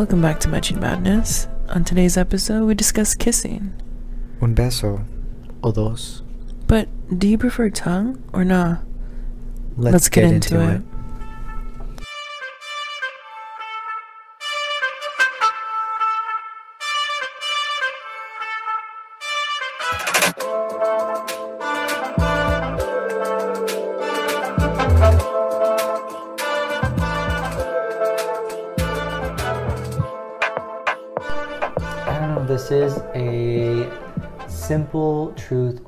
Welcome 0.00 0.22
back 0.22 0.40
to 0.40 0.48
Matching 0.48 0.80
Madness. 0.80 1.46
On 1.68 1.84
today's 1.84 2.16
episode, 2.16 2.64
we 2.64 2.74
discuss 2.74 3.14
kissing. 3.14 3.74
Un 4.40 4.54
beso. 4.54 5.04
O 5.62 5.72
dos. 5.72 6.22
But 6.66 6.88
do 7.18 7.28
you 7.28 7.36
prefer 7.36 7.68
tongue 7.68 8.24
or 8.32 8.42
nah? 8.42 8.78
Let's 9.76 10.08
get 10.08 10.24
into 10.24 10.58
it. 10.58 10.80
I 10.80 10.99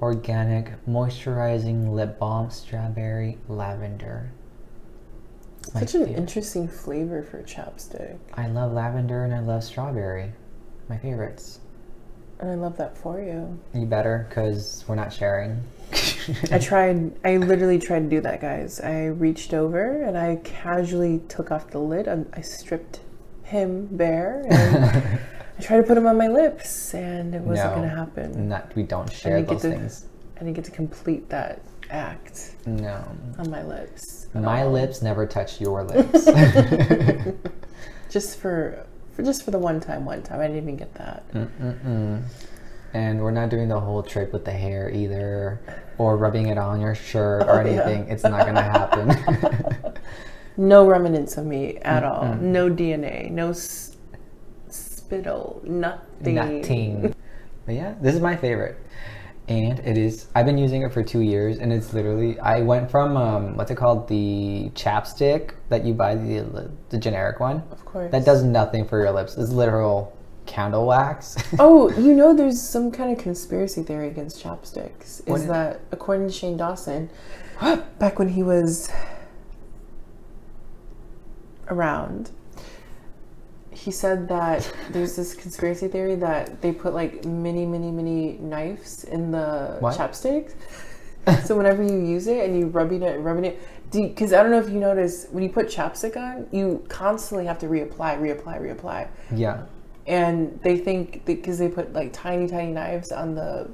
Organic 0.02 0.84
Moisturizing 0.84 1.90
Lip 1.92 2.18
Balm 2.18 2.50
Strawberry 2.50 3.38
Lavender. 3.48 4.32
Such 5.62 5.94
an 5.94 6.06
favorite. 6.06 6.18
interesting 6.18 6.66
flavor 6.66 7.22
for 7.22 7.40
chapstick. 7.44 8.18
I 8.34 8.48
love 8.48 8.72
lavender 8.72 9.24
and 9.24 9.32
I 9.32 9.38
love 9.38 9.62
strawberry. 9.62 10.32
My 10.88 10.98
favorites. 10.98 11.60
And 12.40 12.50
I 12.50 12.54
love 12.56 12.76
that 12.78 12.98
for 12.98 13.20
you. 13.20 13.60
You 13.72 13.86
better, 13.86 14.26
because 14.28 14.84
we're 14.88 14.96
not 14.96 15.12
sharing. 15.12 15.62
I 16.50 16.58
tried, 16.60 17.12
I 17.24 17.36
literally 17.36 17.78
tried 17.78 18.00
to 18.00 18.08
do 18.08 18.20
that, 18.22 18.40
guys. 18.40 18.80
I 18.80 19.04
reached 19.06 19.54
over 19.54 20.02
and 20.02 20.18
I 20.18 20.40
casually 20.42 21.20
took 21.28 21.52
off 21.52 21.70
the 21.70 21.78
lid. 21.78 22.08
and 22.08 22.28
I 22.32 22.40
stripped 22.40 22.98
him 23.44 23.86
bare 23.92 24.44
and 24.50 25.20
I 25.62 25.64
tried 25.64 25.76
to 25.76 25.82
put 25.84 25.94
them 25.94 26.06
on 26.08 26.16
my 26.18 26.26
lips 26.26 26.92
and 26.92 27.32
it 27.36 27.40
wasn't 27.40 27.70
No. 27.70 27.76
going 27.76 27.88
to 27.88 27.94
happen. 27.96 28.48
Not, 28.48 28.74
we 28.74 28.82
don't 28.82 29.10
share 29.12 29.40
those 29.42 29.62
to- 29.62 29.70
things. 29.70 30.06
I 30.36 30.40
didn't 30.40 30.54
get 30.54 30.64
to 30.64 30.72
complete 30.72 31.28
that 31.28 31.60
act 31.88 32.56
No. 32.66 33.00
on 33.38 33.48
my 33.48 33.62
lips. 33.62 34.26
My 34.34 34.62
all. 34.62 34.72
lips 34.72 35.02
never 35.02 35.24
touch 35.24 35.60
your 35.60 35.84
lips. 35.92 36.24
Just 38.10 38.40
for, 38.40 38.84
for 39.14 39.22
just 39.22 39.42
for 39.44 39.52
the 39.52 39.58
one 39.58 39.78
time, 39.80 40.04
one 40.04 40.22
time. 40.22 40.40
I 40.40 40.48
didn't 40.48 40.62
even 40.64 40.76
get 40.76 40.92
that. 40.94 41.32
Mm-mm-mm. 41.32 42.22
And 42.92 43.20
we're 43.22 43.30
not 43.30 43.48
doing 43.48 43.68
the 43.68 43.78
whole 43.80 44.02
trick 44.02 44.32
with 44.34 44.44
the 44.44 44.50
hair 44.50 44.90
either, 44.90 45.60
or 45.98 46.16
rubbing 46.18 46.48
it 46.48 46.58
on 46.58 46.80
your 46.80 46.94
shirt 46.96 47.44
or 47.44 47.60
Oh, 47.60 47.64
yeah. 47.64 47.82
anything. 47.84 48.08
It's 48.08 48.24
not 48.24 48.44
gonna 48.46 48.62
happen. 48.62 49.94
No 50.58 50.86
remnants 50.86 51.38
of 51.38 51.46
me 51.46 51.78
at 51.78 52.04
all. 52.04 52.24
Mm-mm. 52.24 52.40
No 52.42 52.68
DNA. 52.68 53.30
No 53.30 53.54
spittle. 55.12 55.60
Nothing. 55.64 56.34
Nothing. 56.34 57.14
But 57.66 57.74
yeah, 57.74 57.94
this 58.00 58.14
is 58.14 58.20
my 58.20 58.36
favorite. 58.36 58.78
And 59.48 59.78
it 59.80 59.98
is, 59.98 60.28
I've 60.34 60.46
been 60.46 60.56
using 60.56 60.82
it 60.82 60.92
for 60.92 61.02
two 61.02 61.20
years, 61.20 61.58
and 61.58 61.72
it's 61.72 61.92
literally, 61.92 62.38
I 62.38 62.60
went 62.62 62.90
from, 62.90 63.16
um, 63.16 63.56
what's 63.56 63.70
it 63.70 63.74
called? 63.74 64.08
The 64.08 64.70
chapstick 64.74 65.52
that 65.68 65.84
you 65.84 65.94
buy, 65.94 66.14
the, 66.14 66.70
the 66.88 66.98
generic 66.98 67.40
one. 67.40 67.62
Of 67.70 67.84
course. 67.84 68.10
That 68.12 68.24
does 68.24 68.42
nothing 68.42 68.86
for 68.86 69.00
your 69.00 69.12
lips. 69.12 69.36
It's 69.36 69.50
literal 69.50 70.16
candle 70.46 70.86
wax. 70.86 71.36
Oh, 71.58 71.90
you 71.90 72.14
know, 72.14 72.34
there's 72.34 72.60
some 72.60 72.90
kind 72.90 73.12
of 73.12 73.22
conspiracy 73.22 73.82
theory 73.82 74.08
against 74.08 74.42
chapsticks. 74.42 75.28
Is- 75.28 75.46
that 75.46 75.80
according 75.90 76.28
to 76.28 76.32
Shane 76.32 76.56
Dawson, 76.56 77.10
back 77.98 78.18
when 78.18 78.28
he 78.28 78.42
was 78.42 78.90
around, 81.68 82.30
he 83.82 83.90
said 83.90 84.28
that 84.28 84.72
there's 84.90 85.16
this 85.16 85.34
conspiracy 85.34 85.88
theory 85.88 86.14
that 86.14 86.62
they 86.62 86.70
put 86.70 86.94
like 86.94 87.24
many, 87.24 87.66
many, 87.66 87.90
many 87.90 88.34
knives 88.34 89.02
in 89.04 89.32
the 89.32 89.76
What? 89.80 89.96
so 91.44 91.56
whenever 91.56 91.82
you 91.82 91.98
use 91.98 92.28
it 92.28 92.48
and 92.48 92.56
you 92.56 92.66
rubbing 92.66 93.02
it, 93.02 93.18
rubbing 93.18 93.44
it, 93.44 93.60
because 93.90 94.32
I 94.32 94.40
don't 94.42 94.52
know 94.52 94.60
if 94.60 94.70
you 94.70 94.78
notice 94.78 95.26
when 95.32 95.42
you 95.42 95.48
put 95.48 95.66
chapstick 95.66 96.16
on, 96.16 96.46
you 96.52 96.84
constantly 96.88 97.44
have 97.46 97.58
to 97.58 97.66
reapply, 97.66 98.20
reapply, 98.20 98.60
reapply 98.60 99.08
yeah. 99.34 99.64
and 100.06 100.60
they 100.62 100.78
think 100.78 101.24
because 101.24 101.58
they 101.58 101.68
put 101.68 101.92
like 101.92 102.12
tiny 102.12 102.46
tiny 102.46 102.72
knives 102.72 103.10
on 103.10 103.34
the 103.34 103.68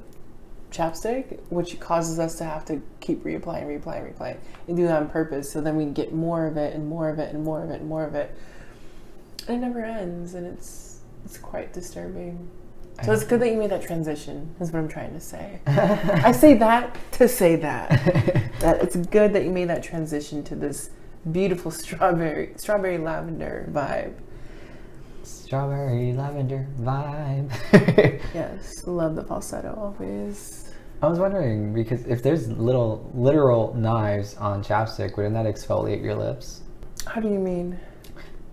chapstick 0.71 1.39
which 1.49 1.79
causes 1.79 2.19
us 2.19 2.37
to 2.37 2.43
have 2.43 2.65
to 2.65 2.81
keep 2.99 3.23
reapplying 3.23 3.65
reapplying 3.65 4.13
reapplying 4.13 4.37
and 4.67 4.77
do 4.77 4.85
that 4.85 5.01
on 5.01 5.09
purpose 5.09 5.51
so 5.51 5.61
then 5.61 5.75
we 5.75 5.85
get 5.85 6.13
more 6.13 6.45
of 6.45 6.57
it 6.57 6.75
and 6.75 6.87
more 6.87 7.09
of 7.09 7.17
it 7.17 7.33
and 7.33 7.43
more 7.43 7.63
of 7.63 7.71
it 7.71 7.79
and 7.79 7.89
more 7.89 8.05
of 8.05 8.13
it 8.13 8.35
it 9.47 9.57
never 9.57 9.83
ends 9.83 10.33
and 10.33 10.45
it's 10.45 10.99
it's 11.25 11.37
quite 11.37 11.73
disturbing 11.73 12.49
so 13.03 13.13
it's 13.13 13.23
good 13.23 13.39
that 13.39 13.49
you 13.49 13.57
made 13.57 13.71
that 13.71 13.81
transition 13.81 14.53
is 14.59 14.71
what 14.71 14.79
i'm 14.79 14.87
trying 14.87 15.13
to 15.13 15.19
say 15.19 15.59
i 15.67 16.31
say 16.31 16.53
that 16.53 16.97
to 17.11 17.27
say 17.27 17.55
that 17.55 17.89
that 18.59 18.81
it's 18.81 18.95
good 18.95 19.33
that 19.33 19.43
you 19.43 19.51
made 19.51 19.69
that 19.69 19.83
transition 19.83 20.43
to 20.43 20.55
this 20.55 20.89
beautiful 21.31 21.71
strawberry 21.71 22.53
strawberry 22.57 22.97
lavender 22.97 23.69
vibe 23.71 24.13
Strawberry 25.49 26.13
lavender 26.13 26.67
vibe. 26.79 27.51
Yes, 28.33 28.85
love 28.85 29.15
the 29.15 29.23
falsetto 29.23 29.73
always. 29.75 30.71
I 31.01 31.07
was 31.07 31.17
wondering 31.17 31.73
because 31.73 32.05
if 32.05 32.21
there's 32.21 32.49
little 32.51 33.09
literal 33.13 33.73
knives 33.73 34.35
on 34.35 34.63
chapstick, 34.63 35.17
wouldn't 35.17 35.33
that 35.33 35.45
exfoliate 35.45 36.03
your 36.03 36.15
lips? 36.15 36.61
How 37.07 37.19
do 37.19 37.27
you 37.29 37.39
mean? 37.39 37.79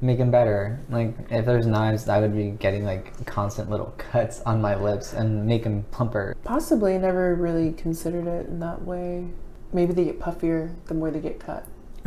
Make 0.00 0.18
them 0.18 0.30
better. 0.30 0.80
Like 0.90 1.14
if 1.30 1.46
there's 1.46 1.66
knives, 1.66 2.08
I 2.08 2.20
would 2.20 2.34
be 2.34 2.50
getting 2.50 2.84
like 2.84 3.24
constant 3.26 3.70
little 3.70 3.94
cuts 3.96 4.40
on 4.42 4.60
my 4.60 4.74
lips 4.74 5.14
and 5.14 5.46
make 5.46 5.64
them 5.64 5.84
plumper. 5.90 6.36
Possibly, 6.44 6.98
never 6.98 7.34
really 7.34 7.72
considered 7.72 8.26
it 8.26 8.46
in 8.46 8.60
that 8.60 8.82
way. 8.82 9.28
Maybe 9.72 9.92
they 9.92 10.04
get 10.04 10.20
puffier 10.20 10.74
the 10.86 10.94
more 10.94 11.10
they 11.10 11.20
get 11.20 11.40
cut. 11.40 11.66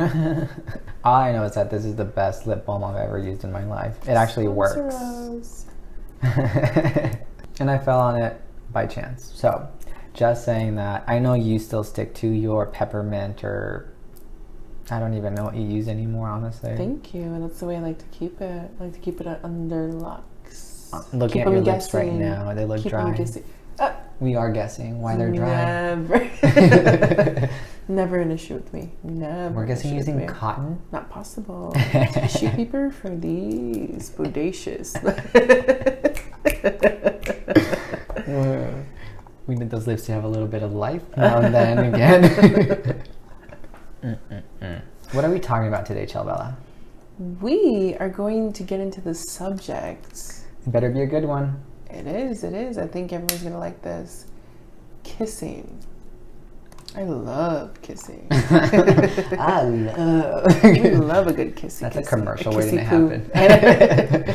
All 1.04 1.14
I 1.14 1.32
know 1.32 1.44
is 1.44 1.54
that 1.54 1.70
this 1.70 1.84
is 1.84 1.94
the 1.96 2.04
best 2.04 2.46
lip 2.46 2.64
balm 2.64 2.84
I've 2.84 2.96
ever 2.96 3.18
used 3.18 3.44
in 3.44 3.52
my 3.52 3.64
life. 3.64 3.96
It 4.08 4.12
actually 4.12 4.48
works. 4.48 5.66
and 6.22 7.70
I 7.70 7.78
fell 7.78 8.00
on 8.00 8.22
it 8.22 8.40
by 8.72 8.86
chance. 8.86 9.30
So, 9.34 9.68
just 10.14 10.44
saying 10.44 10.76
that, 10.76 11.04
I 11.06 11.18
know 11.18 11.34
you 11.34 11.58
still 11.58 11.84
stick 11.84 12.14
to 12.16 12.28
your 12.28 12.66
peppermint 12.66 13.44
or 13.44 13.92
I 14.92 14.98
don't 14.98 15.14
even 15.14 15.34
know 15.34 15.44
what 15.44 15.54
you 15.56 15.62
use 15.62 15.88
anymore, 15.88 16.28
honestly. 16.28 16.76
Thank 16.76 17.14
you, 17.14 17.22
and 17.22 17.42
that's 17.44 17.60
the 17.60 17.66
way 17.66 17.76
I 17.76 17.80
like 17.80 17.98
to 17.98 18.04
keep 18.06 18.40
it. 18.40 18.70
I 18.80 18.84
like 18.84 18.92
to 18.94 18.98
keep 18.98 19.20
it 19.20 19.26
under 19.44 19.92
locks. 19.92 20.90
Uh, 20.92 21.02
Looking 21.12 21.42
Keep 21.42 21.46
at 21.46 21.52
your 21.52 21.60
them 21.62 21.74
lips 21.74 21.94
right 21.94 22.04
guessing. 22.06 22.18
now, 22.20 22.52
they 22.54 22.64
look 22.64 22.82
Keep 22.82 22.90
dry. 22.90 23.12
guessing. 23.12 23.44
Ah, 23.78 23.94
We 24.18 24.34
are 24.36 24.50
guessing 24.50 25.00
why 25.00 25.16
they're 25.16 25.30
dry. 25.30 25.94
Never. 25.94 26.28
Never 27.88 28.18
an 28.20 28.30
issue 28.32 28.54
with 28.54 28.72
me. 28.72 28.92
Never. 29.02 29.54
We're 29.54 29.66
guessing 29.66 29.94
using 29.94 30.26
cotton. 30.26 30.80
Not 30.92 31.08
possible. 31.10 31.72
Tissue 32.12 32.50
paper 32.50 32.90
for 32.90 33.10
these 33.16 34.10
bodacious. 34.10 34.94
we 39.46 39.54
need 39.56 39.70
those 39.70 39.86
lips 39.86 40.04
to 40.06 40.12
have 40.12 40.24
a 40.24 40.28
little 40.28 40.46
bit 40.48 40.62
of 40.62 40.72
life 40.72 41.02
now 41.16 41.38
and 41.40 41.54
then 41.54 41.78
again. 41.94 42.22
Mm-mm-mm. 44.02 44.42
What 45.12 45.24
are 45.24 45.30
we 45.30 45.40
talking 45.40 45.68
about 45.68 45.86
today, 45.86 46.06
Chelbella? 46.06 46.56
we 47.20 47.94
are 48.00 48.08
going 48.08 48.50
to 48.54 48.62
get 48.62 48.80
into 48.80 49.00
the 49.02 49.14
subject. 49.14 50.42
It 50.66 50.72
better 50.72 50.90
be 50.90 51.02
a 51.02 51.06
good 51.06 51.24
one. 51.24 51.62
It 51.90 52.06
is, 52.06 52.44
it 52.44 52.54
is. 52.54 52.78
I 52.78 52.86
think 52.86 53.12
everyone's 53.12 53.42
going 53.42 53.52
to 53.52 53.58
like 53.58 53.82
this. 53.82 54.26
Kissing. 55.04 55.84
I 56.96 57.02
love 57.02 57.80
kissing. 57.82 58.26
I 58.30 59.62
love. 59.64 60.64
we 60.64 60.90
love 60.90 61.26
a 61.26 61.32
good 61.32 61.56
kissing. 61.56 61.90
That's 61.90 62.08
a 62.08 62.10
commercial 62.10 62.54
A 62.54 62.56
waiting 62.56 62.78
to 62.78 62.84
happen. 62.84 64.34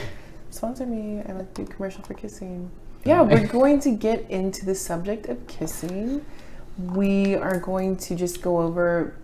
Sponsor 0.51 0.85
me. 0.85 1.23
I 1.27 1.33
like 1.33 1.53
to 1.55 1.65
do 1.65 1.71
commercial 1.71 2.03
for 2.03 2.13
kissing. 2.13 2.69
Yeah, 3.03 3.21
we're 3.21 3.47
going 3.47 3.79
to 3.81 3.91
get 3.91 4.29
into 4.29 4.65
the 4.65 4.75
subject 4.75 5.27
of 5.27 5.45
kissing. 5.47 6.23
We 6.77 7.35
are 7.35 7.59
going 7.59 7.97
to 7.97 8.15
just 8.15 8.41
go 8.41 8.59
over 8.59 9.15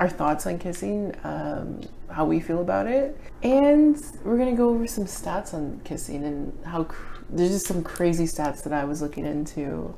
our 0.00 0.08
thoughts 0.08 0.46
on 0.46 0.58
kissing, 0.58 1.14
um, 1.24 1.80
how 2.10 2.24
we 2.24 2.40
feel 2.40 2.60
about 2.60 2.86
it, 2.86 3.18
and 3.42 4.00
we're 4.24 4.38
gonna 4.38 4.54
go 4.56 4.68
over 4.70 4.86
some 4.86 5.04
stats 5.04 5.52
on 5.54 5.80
kissing 5.84 6.24
and 6.24 6.56
how 6.64 6.84
cr- 6.84 7.18
there's 7.30 7.50
just 7.50 7.66
some 7.66 7.82
crazy 7.82 8.24
stats 8.24 8.62
that 8.62 8.72
I 8.72 8.84
was 8.84 9.02
looking 9.02 9.26
into 9.26 9.94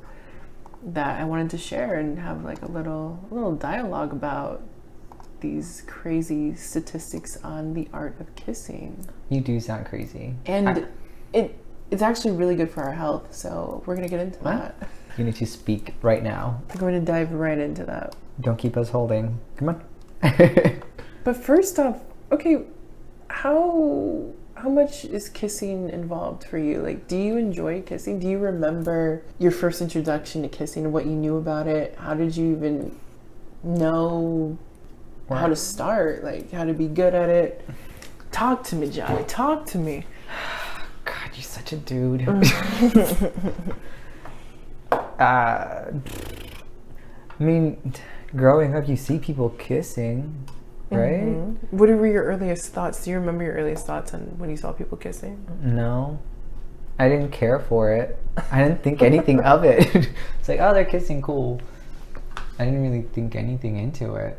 that 0.83 1.19
I 1.21 1.25
wanted 1.25 1.51
to 1.51 1.57
share 1.57 1.95
and 1.95 2.17
have 2.19 2.43
like 2.43 2.61
a 2.63 2.67
little 2.67 3.19
little 3.29 3.55
dialogue 3.55 4.11
about 4.11 4.63
these 5.39 5.83
crazy 5.87 6.55
statistics 6.55 7.37
on 7.43 7.73
the 7.73 7.87
art 7.93 8.19
of 8.19 8.35
kissing. 8.35 9.05
You 9.29 9.41
do 9.41 9.59
sound 9.59 9.85
crazy. 9.85 10.35
And 10.45 10.69
I- 10.69 10.85
it 11.33 11.57
it's 11.91 12.01
actually 12.01 12.31
really 12.31 12.55
good 12.55 12.69
for 12.71 12.81
our 12.83 12.93
health, 12.93 13.33
so 13.33 13.83
we're 13.85 13.95
gonna 13.95 14.07
get 14.07 14.19
into 14.19 14.39
What? 14.39 14.79
that. 14.79 14.89
You 15.17 15.25
need 15.25 15.35
to 15.35 15.45
speak 15.45 15.93
right 16.01 16.23
now. 16.23 16.61
We're 16.73 16.79
going 16.79 16.93
to 16.93 17.01
dive 17.05 17.33
right 17.33 17.57
into 17.57 17.83
that. 17.83 18.15
Don't 18.39 18.57
keep 18.57 18.77
us 18.77 18.89
holding. 18.91 19.39
Come 19.57 19.67
on. 19.67 19.83
But 21.23 21.37
first 21.37 21.79
off, 21.79 22.01
okay, 22.31 22.63
how 23.29 24.25
how 24.55 24.69
much 24.69 25.05
is 25.05 25.29
kissing 25.29 25.89
involved 25.89 26.43
for 26.43 26.57
you? 26.57 26.81
Like, 26.81 27.07
do 27.07 27.17
you 27.17 27.37
enjoy 27.37 27.81
kissing? 27.81 28.19
Do 28.19 28.27
you 28.27 28.37
remember 28.37 29.23
your 29.39 29.51
first 29.51 29.81
introduction 29.81 30.43
to 30.43 30.49
kissing 30.49 30.85
and 30.85 30.93
what 30.93 31.05
you 31.05 31.13
knew 31.13 31.37
about 31.37 31.67
it? 31.67 31.95
How 31.97 32.13
did 32.13 32.37
you 32.37 32.51
even 32.51 32.95
know 33.63 34.57
how 35.29 35.47
to 35.47 35.55
start? 35.55 36.23
Like, 36.23 36.51
how 36.51 36.65
to 36.65 36.73
be 36.73 36.87
good 36.87 37.15
at 37.15 37.29
it? 37.29 37.67
Talk 38.31 38.63
to 38.65 38.75
me, 38.75 38.89
Johnny. 38.89 39.23
Talk 39.25 39.65
to 39.67 39.77
me. 39.77 40.05
God, 41.05 41.31
you're 41.33 41.43
such 41.43 41.73
a 41.73 41.77
dude. 41.77 42.27
uh, 44.91 45.19
I 45.19 45.91
mean, 47.39 47.93
growing 48.35 48.75
up, 48.75 48.87
you 48.87 48.95
see 48.95 49.19
people 49.19 49.49
kissing, 49.49 50.47
right? 50.89 51.23
Mhm. 51.23 51.57
What 51.71 51.89
were 51.89 52.07
your 52.07 52.23
earliest 52.23 52.73
thoughts? 52.73 53.03
Do 53.03 53.11
you 53.11 53.19
remember 53.19 53.43
your 53.43 53.53
earliest 53.55 53.85
thoughts 53.85 54.13
on 54.13 54.35
when 54.37 54.49
you 54.49 54.57
saw 54.57 54.71
people 54.71 54.97
kissing? 54.97 55.45
No. 55.61 56.19
I 56.99 57.09
didn't 57.09 57.31
care 57.31 57.59
for 57.59 57.91
it. 57.93 58.17
I 58.51 58.63
didn't 58.63 58.83
think 58.83 59.01
anything 59.01 59.39
of 59.39 59.63
it. 59.63 59.87
it's 60.39 60.49
like, 60.49 60.59
oh, 60.59 60.73
they're 60.73 60.85
kissing, 60.85 61.21
cool. 61.21 61.59
I 62.59 62.65
didn't 62.65 62.83
really 62.83 63.01
think 63.01 63.35
anything 63.35 63.77
into 63.77 64.15
it. 64.15 64.37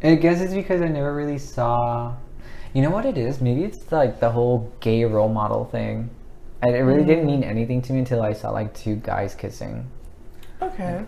And 0.00 0.12
I 0.12 0.20
guess 0.20 0.40
it's 0.40 0.54
because 0.54 0.80
I 0.80 0.88
never 0.88 1.14
really 1.14 1.38
saw. 1.38 2.14
You 2.72 2.82
know 2.82 2.90
what 2.90 3.04
it 3.06 3.18
is? 3.18 3.40
Maybe 3.40 3.64
it's 3.64 3.90
like 3.92 4.20
the 4.20 4.30
whole 4.30 4.72
gay 4.80 5.04
role 5.04 5.28
model 5.28 5.64
thing. 5.64 6.10
And 6.62 6.74
it 6.74 6.80
really 6.80 7.04
didn't 7.04 7.26
mean 7.26 7.44
anything 7.44 7.82
to 7.82 7.92
me 7.92 8.00
until 8.00 8.22
I 8.22 8.32
saw 8.32 8.50
like 8.50 8.72
two 8.74 8.96
guys 8.96 9.34
kissing. 9.34 9.86
Okay. 10.62 11.04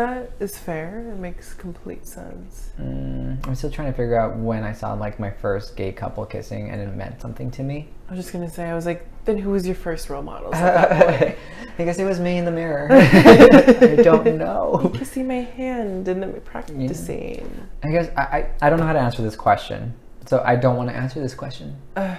That 0.00 0.30
is 0.40 0.56
fair. 0.56 1.10
It 1.10 1.18
makes 1.18 1.52
complete 1.52 2.06
sense. 2.06 2.70
Mm, 2.80 3.46
I'm 3.46 3.54
still 3.54 3.70
trying 3.70 3.92
to 3.92 3.96
figure 3.96 4.18
out 4.18 4.34
when 4.34 4.64
I 4.64 4.72
saw 4.72 4.94
like 4.94 5.20
my 5.20 5.30
first 5.30 5.76
gay 5.76 5.92
couple 5.92 6.24
kissing 6.24 6.70
and 6.70 6.80
it 6.80 6.96
meant 6.96 7.20
something 7.20 7.50
to 7.50 7.62
me. 7.62 7.88
I 8.08 8.14
was 8.14 8.24
just 8.24 8.32
gonna 8.32 8.48
say, 8.48 8.64
I 8.70 8.74
was 8.74 8.86
like, 8.86 9.06
then 9.26 9.36
who 9.36 9.50
was 9.50 9.66
your 9.66 9.74
first 9.74 10.08
role 10.08 10.22
models 10.22 10.54
at 10.54 10.88
that 10.88 11.18
point? 11.18 11.38
I 11.78 11.84
guess 11.84 11.98
it 11.98 12.06
was 12.06 12.18
me 12.18 12.38
in 12.38 12.46
the 12.46 12.50
mirror. 12.50 12.88
I 12.92 13.96
don't 14.02 14.38
know. 14.38 14.90
Kissing 14.94 15.28
my 15.28 15.42
hand 15.42 16.08
and 16.08 16.22
then 16.22 16.40
practicing. 16.46 17.68
I 17.82 17.90
guess 17.90 18.08
I, 18.16 18.22
I, 18.22 18.50
I 18.62 18.70
don't 18.70 18.78
know 18.78 18.86
how 18.86 18.94
to 18.94 19.00
answer 19.00 19.20
this 19.20 19.36
question. 19.36 19.92
So 20.24 20.42
I 20.46 20.56
don't 20.56 20.78
want 20.78 20.88
to 20.88 20.96
answer 20.96 21.20
this 21.20 21.34
question. 21.34 21.76
Uh, 21.94 22.16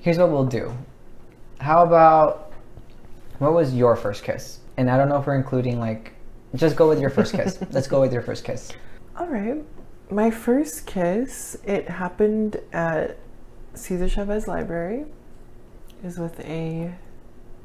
Here's 0.00 0.18
what 0.18 0.32
we'll 0.32 0.46
do. 0.46 0.76
How 1.60 1.84
about 1.84 2.52
what 3.38 3.52
was 3.52 3.72
your 3.72 3.94
first 3.94 4.24
kiss? 4.24 4.58
And 4.76 4.90
I 4.90 4.96
don't 4.96 5.08
know 5.08 5.18
if 5.18 5.26
we're 5.28 5.36
including 5.36 5.78
like 5.78 6.11
just 6.54 6.76
go 6.76 6.88
with 6.88 7.00
your 7.00 7.10
first 7.10 7.34
kiss. 7.34 7.58
Let's 7.70 7.86
go 7.86 8.00
with 8.00 8.12
your 8.12 8.22
first 8.22 8.44
kiss. 8.44 8.72
all 9.18 9.26
right. 9.26 9.62
My 10.10 10.30
first 10.30 10.86
kiss, 10.86 11.56
it 11.64 11.88
happened 11.88 12.60
at 12.72 13.18
Cesar 13.74 14.08
Chavez 14.08 14.46
Library. 14.46 15.00
It 15.00 16.04
was 16.04 16.18
with 16.18 16.38
a 16.40 16.92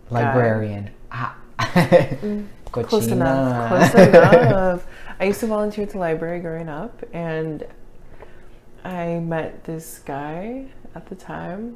Librarian. 0.10 0.92
Ah. 1.12 1.36
close 2.72 3.08
enough. 3.08 3.92
Close 3.92 4.08
enough. 4.08 4.88
I 5.20 5.26
used 5.26 5.40
to 5.42 5.48
volunteer 5.48 5.84
at 5.86 5.92
the 5.92 5.98
library 5.98 6.40
growing 6.40 6.70
up, 6.70 7.04
and 7.12 7.66
I 8.84 9.20
met 9.20 9.64
this 9.64 10.00
guy 10.06 10.68
at 10.96 11.08
the 11.08 11.16
time, 11.16 11.76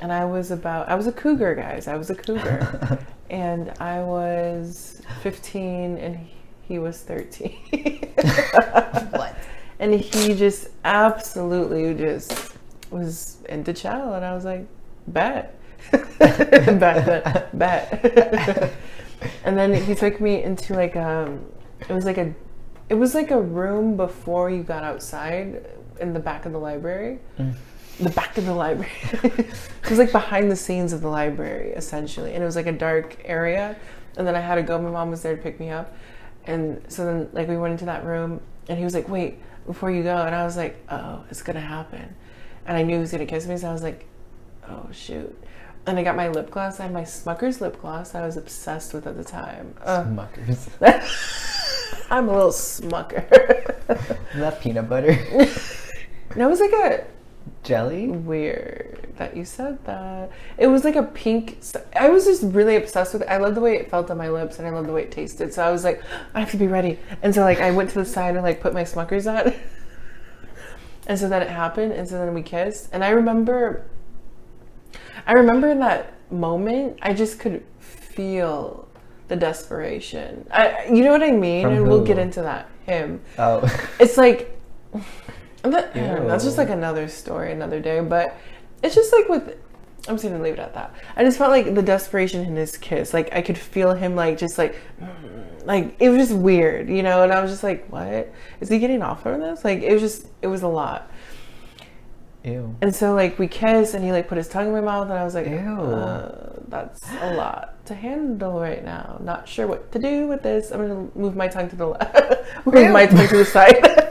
and 0.00 0.12
I 0.12 0.24
was 0.24 0.50
about 0.50 0.88
I 0.88 0.94
was 0.96 1.06
a 1.06 1.12
cougar, 1.12 1.54
guys. 1.54 1.88
I 1.88 1.96
was 1.96 2.10
a 2.10 2.14
cougar, 2.14 2.98
and 3.30 3.72
I 3.80 4.02
was 4.02 5.00
15, 5.22 5.96
and 5.98 6.26
he, 6.66 6.78
was 6.78 7.00
13. 7.02 7.50
what? 9.10 9.36
And 9.78 9.94
he 9.94 10.34
just 10.34 10.68
absolutely 10.84 11.94
just 11.94 12.54
was 12.90 13.38
into 13.48 13.72
chow, 13.72 14.14
and 14.14 14.24
I 14.24 14.34
was 14.34 14.44
like, 14.44 14.66
bet. 15.08 15.58
Back 16.18 17.04
then, 17.04 17.48
bet. 17.54 18.72
and 19.44 19.58
then 19.58 19.74
he 19.74 19.94
took 19.94 20.20
me 20.20 20.42
into 20.42 20.74
like 20.74 20.96
um, 20.96 21.44
it 21.88 21.92
was 21.92 22.06
like 22.06 22.16
a, 22.16 22.34
it 22.88 22.94
was 22.94 23.14
like 23.14 23.30
a 23.30 23.40
room 23.40 23.96
before 23.96 24.50
you 24.50 24.62
got 24.62 24.82
outside 24.82 25.66
in 26.00 26.14
the 26.14 26.20
back 26.20 26.46
of 26.46 26.52
the 26.52 26.58
library. 26.58 27.18
The 28.00 28.10
back 28.10 28.38
of 28.38 28.46
the 28.46 28.54
library. 28.54 28.90
it 29.22 29.90
was 29.90 29.98
like 29.98 30.10
behind 30.10 30.50
the 30.50 30.56
scenes 30.56 30.92
of 30.92 31.00
the 31.00 31.08
library, 31.08 31.72
essentially, 31.72 32.32
and 32.32 32.42
it 32.42 32.46
was 32.46 32.56
like 32.56 32.66
a 32.66 32.72
dark 32.72 33.16
area. 33.24 33.76
And 34.16 34.26
then 34.26 34.34
I 34.34 34.40
had 34.40 34.54
to 34.56 34.62
go. 34.62 34.80
My 34.80 34.90
mom 34.90 35.10
was 35.10 35.22
there 35.22 35.36
to 35.36 35.42
pick 35.42 35.60
me 35.60 35.70
up, 35.70 35.94
and 36.46 36.82
so 36.88 37.04
then 37.04 37.28
like 37.32 37.48
we 37.48 37.56
went 37.56 37.72
into 37.72 37.86
that 37.86 38.04
room, 38.04 38.40
and 38.68 38.78
he 38.78 38.84
was 38.84 38.94
like, 38.94 39.08
"Wait, 39.08 39.38
before 39.66 39.90
you 39.90 40.02
go," 40.02 40.16
and 40.16 40.34
I 40.34 40.44
was 40.44 40.56
like, 40.56 40.76
"Oh, 40.90 41.24
it's 41.30 41.42
gonna 41.42 41.60
happen," 41.60 42.14
and 42.66 42.76
I 42.76 42.82
knew 42.82 42.94
he 42.96 43.00
was 43.00 43.12
gonna 43.12 43.26
kiss 43.26 43.46
me, 43.46 43.56
so 43.56 43.68
I 43.68 43.72
was 43.72 43.82
like, 43.82 44.06
"Oh 44.68 44.88
shoot." 44.92 45.36
And 45.86 45.98
I 45.98 46.02
got 46.02 46.16
my 46.16 46.28
lip 46.28 46.50
gloss. 46.50 46.80
I 46.80 46.84
had 46.84 46.92
my 46.92 47.02
Smucker's 47.02 47.60
lip 47.60 47.80
gloss. 47.80 48.14
I 48.14 48.24
was 48.24 48.38
obsessed 48.38 48.94
with 48.94 49.06
at 49.06 49.16
the 49.18 49.24
time. 49.24 49.74
Smuckers. 49.84 50.70
I'm 52.10 52.28
a 52.28 52.32
little 52.32 52.50
smucker. 52.50 53.28
that 54.36 54.60
peanut 54.60 54.88
butter. 54.88 55.12
no, 56.36 56.46
it 56.46 56.50
was 56.50 56.60
like 56.60 56.72
a 56.72 57.04
Jelly? 57.62 58.08
weird 58.08 59.12
that 59.16 59.36
you 59.36 59.44
said 59.44 59.84
that. 59.86 60.30
It 60.58 60.66
was 60.66 60.84
like 60.84 60.96
a 60.96 61.02
pink. 61.02 61.58
I 61.94 62.08
was 62.08 62.24
just 62.24 62.42
really 62.42 62.76
obsessed 62.76 63.12
with 63.12 63.22
it. 63.22 63.28
I 63.28 63.36
loved 63.38 63.56
the 63.56 63.60
way 63.60 63.76
it 63.76 63.90
felt 63.90 64.10
on 64.10 64.18
my 64.18 64.28
lips, 64.28 64.58
and 64.58 64.66
I 64.66 64.70
loved 64.70 64.88
the 64.88 64.92
way 64.92 65.02
it 65.02 65.12
tasted. 65.12 65.52
So 65.54 65.62
I 65.62 65.70
was 65.70 65.84
like, 65.84 66.02
I 66.34 66.40
have 66.40 66.50
to 66.50 66.56
be 66.56 66.66
ready. 66.66 66.98
And 67.22 67.34
so 67.34 67.42
like 67.42 67.60
I 67.60 67.70
went 67.70 67.90
to 67.90 67.98
the 67.98 68.04
side 68.04 68.34
and 68.34 68.44
like 68.44 68.60
put 68.60 68.74
my 68.74 68.82
Smuckers 68.82 69.26
on. 69.26 69.54
and 71.06 71.18
so 71.18 71.28
then 71.28 71.42
it 71.42 71.48
happened, 71.48 71.92
and 71.92 72.08
so 72.08 72.18
then 72.18 72.34
we 72.34 72.42
kissed. 72.42 72.88
And 72.92 73.04
I 73.04 73.10
remember, 73.10 73.86
I 75.26 75.32
remember 75.32 75.68
in 75.68 75.80
that 75.80 76.14
moment, 76.30 76.98
I 77.02 77.14
just 77.14 77.38
could 77.38 77.64
feel 77.78 78.88
the 79.28 79.36
desperation. 79.36 80.46
I, 80.50 80.86
you 80.92 81.02
know 81.02 81.12
what 81.12 81.22
I 81.22 81.30
mean? 81.30 81.62
From 81.62 81.74
and 81.74 81.88
we'll 81.88 82.04
get 82.04 82.18
into 82.18 82.42
that. 82.42 82.68
Him. 82.86 83.22
Oh. 83.38 83.62
It's 83.98 84.18
like 84.18 84.60
that, 85.72 85.94
that's 85.94 86.44
just 86.44 86.58
like 86.58 86.70
another 86.70 87.08
story, 87.08 87.52
another 87.52 87.80
day. 87.80 88.00
But 88.00 88.36
it's 88.82 88.94
just 88.94 89.12
like 89.12 89.28
with 89.28 89.56
I'm 90.06 90.16
just 90.16 90.24
gonna 90.24 90.42
leave 90.42 90.54
it 90.54 90.58
at 90.58 90.74
that. 90.74 90.94
I 91.16 91.24
just 91.24 91.38
felt 91.38 91.50
like 91.50 91.74
the 91.74 91.82
desperation 91.82 92.44
in 92.44 92.56
his 92.56 92.76
kiss. 92.76 93.14
Like 93.14 93.34
I 93.34 93.40
could 93.40 93.56
feel 93.56 93.94
him 93.94 94.14
like 94.14 94.36
just 94.36 94.58
like 94.58 94.78
mm, 95.00 95.66
like 95.66 95.96
it 95.98 96.10
was 96.10 96.28
just 96.28 96.38
weird, 96.38 96.90
you 96.90 97.02
know. 97.02 97.22
And 97.22 97.32
I 97.32 97.40
was 97.40 97.50
just 97.50 97.62
like, 97.62 97.86
what 97.90 98.32
is 98.60 98.68
he 98.68 98.78
getting 98.78 99.02
off 99.02 99.24
on 99.24 99.40
this? 99.40 99.64
Like 99.64 99.80
it 99.80 99.92
was 99.92 100.02
just 100.02 100.26
it 100.42 100.48
was 100.48 100.62
a 100.62 100.68
lot. 100.68 101.10
Ew. 102.44 102.76
And 102.82 102.94
so 102.94 103.14
like 103.14 103.38
we 103.38 103.48
kissed, 103.48 103.94
and 103.94 104.04
he 104.04 104.12
like 104.12 104.28
put 104.28 104.36
his 104.36 104.48
tongue 104.48 104.66
in 104.66 104.72
my 104.72 104.82
mouth, 104.82 105.08
and 105.08 105.18
I 105.18 105.24
was 105.24 105.34
like, 105.34 105.46
Ew. 105.46 105.54
uh, 105.54 106.58
that's 106.68 107.02
a 107.22 107.34
lot 107.34 107.86
to 107.86 107.94
handle 107.94 108.60
right 108.60 108.84
now. 108.84 109.18
Not 109.24 109.48
sure 109.48 109.66
what 109.66 109.90
to 109.92 109.98
do 109.98 110.26
with 110.26 110.42
this. 110.42 110.70
I'm 110.70 110.86
gonna 110.86 111.08
move 111.14 111.34
my 111.34 111.48
tongue 111.48 111.70
to 111.70 111.76
the 111.76 111.86
left, 111.86 112.66
move 112.66 112.90
my 112.92 113.06
tongue 113.06 113.28
to 113.28 113.38
the 113.38 113.44
side. 113.46 113.82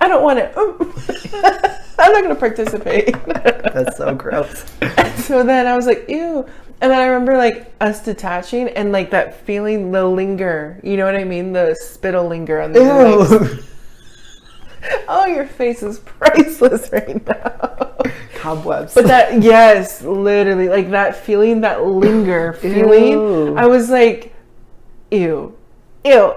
I 0.00 0.08
don't 0.08 0.22
want 0.22 0.38
it. 0.38 0.52
I'm 1.98 2.12
not 2.12 2.22
gonna 2.22 2.34
participate. 2.34 3.14
That's 3.26 3.96
so 3.96 4.14
gross. 4.14 4.64
So 5.20 5.44
then 5.44 5.66
I 5.68 5.76
was 5.76 5.86
like, 5.86 6.06
ew. 6.08 6.44
And 6.80 6.90
then 6.90 6.98
I 6.98 7.04
remember 7.04 7.36
like 7.36 7.72
us 7.80 8.02
detaching 8.02 8.68
and 8.68 8.90
like 8.90 9.10
that 9.10 9.42
feeling, 9.44 9.92
the 9.92 10.04
linger. 10.04 10.80
You 10.82 10.96
know 10.96 11.04
what 11.04 11.14
I 11.14 11.22
mean? 11.22 11.52
The 11.52 11.76
spittle 11.78 12.26
linger 12.26 12.60
on 12.60 12.72
the. 12.72 12.80
Ew. 12.80 13.62
Oh, 15.08 15.26
your 15.26 15.44
face 15.44 15.82
is 15.82 15.98
priceless 15.98 16.90
right 16.90 17.26
now. 17.26 17.96
Cobwebs. 18.36 18.94
But 18.94 19.08
that, 19.08 19.42
yes, 19.42 20.00
literally, 20.00 20.70
like 20.70 20.90
that 20.90 21.14
feeling, 21.16 21.60
that 21.60 21.84
linger 21.84 22.54
feeling. 22.54 23.12
Ew. 23.12 23.56
I 23.58 23.66
was 23.66 23.90
like, 23.90 24.34
ew, 25.10 25.54
ew. 26.02 26.34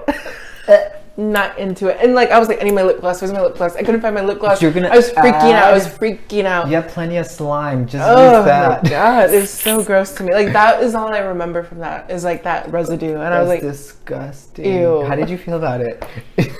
Eh. 0.68 0.88
Not 1.16 1.56
into 1.60 1.86
it. 1.88 1.98
And 2.02 2.14
like, 2.14 2.30
I 2.30 2.40
was 2.40 2.48
like, 2.48 2.60
I 2.60 2.64
need 2.64 2.74
my 2.74 2.82
lip 2.82 3.00
gloss. 3.00 3.20
Where's 3.22 3.32
my 3.32 3.40
lip 3.40 3.56
gloss? 3.56 3.76
I 3.76 3.82
couldn't 3.84 4.00
find 4.00 4.16
my 4.16 4.20
lip 4.22 4.40
gloss. 4.40 4.60
You're 4.60 4.72
gonna 4.72 4.88
I 4.88 4.96
was 4.96 5.10
freaking 5.10 5.52
out. 5.52 5.64
I 5.64 5.72
was 5.72 5.86
freaking 5.86 6.44
out. 6.44 6.66
you 6.66 6.74
have 6.74 6.88
plenty 6.88 7.18
of 7.18 7.26
slime. 7.26 7.86
Just 7.86 8.04
Oh 8.04 8.38
use 8.38 8.44
that. 8.46 8.82
my 8.82 8.90
god, 8.90 9.30
it 9.32 9.40
was 9.40 9.50
so 9.66 9.84
gross 9.84 10.12
to 10.14 10.24
me. 10.24 10.34
Like 10.34 10.52
that 10.52 10.82
is 10.82 10.96
all 10.96 11.14
I 11.14 11.18
remember 11.18 11.62
from 11.62 11.78
that 11.78 12.10
is 12.10 12.24
like 12.24 12.42
that 12.42 12.70
residue, 12.72 13.14
and 13.14 13.32
I 13.32 13.40
was 13.40 13.48
That's 13.48 13.62
like, 13.62 13.72
disgusting. 13.72 14.64
Ew. 14.80 15.04
How 15.04 15.14
did 15.14 15.30
you 15.30 15.38
feel 15.38 15.56
about 15.56 15.80
it? 15.80 16.04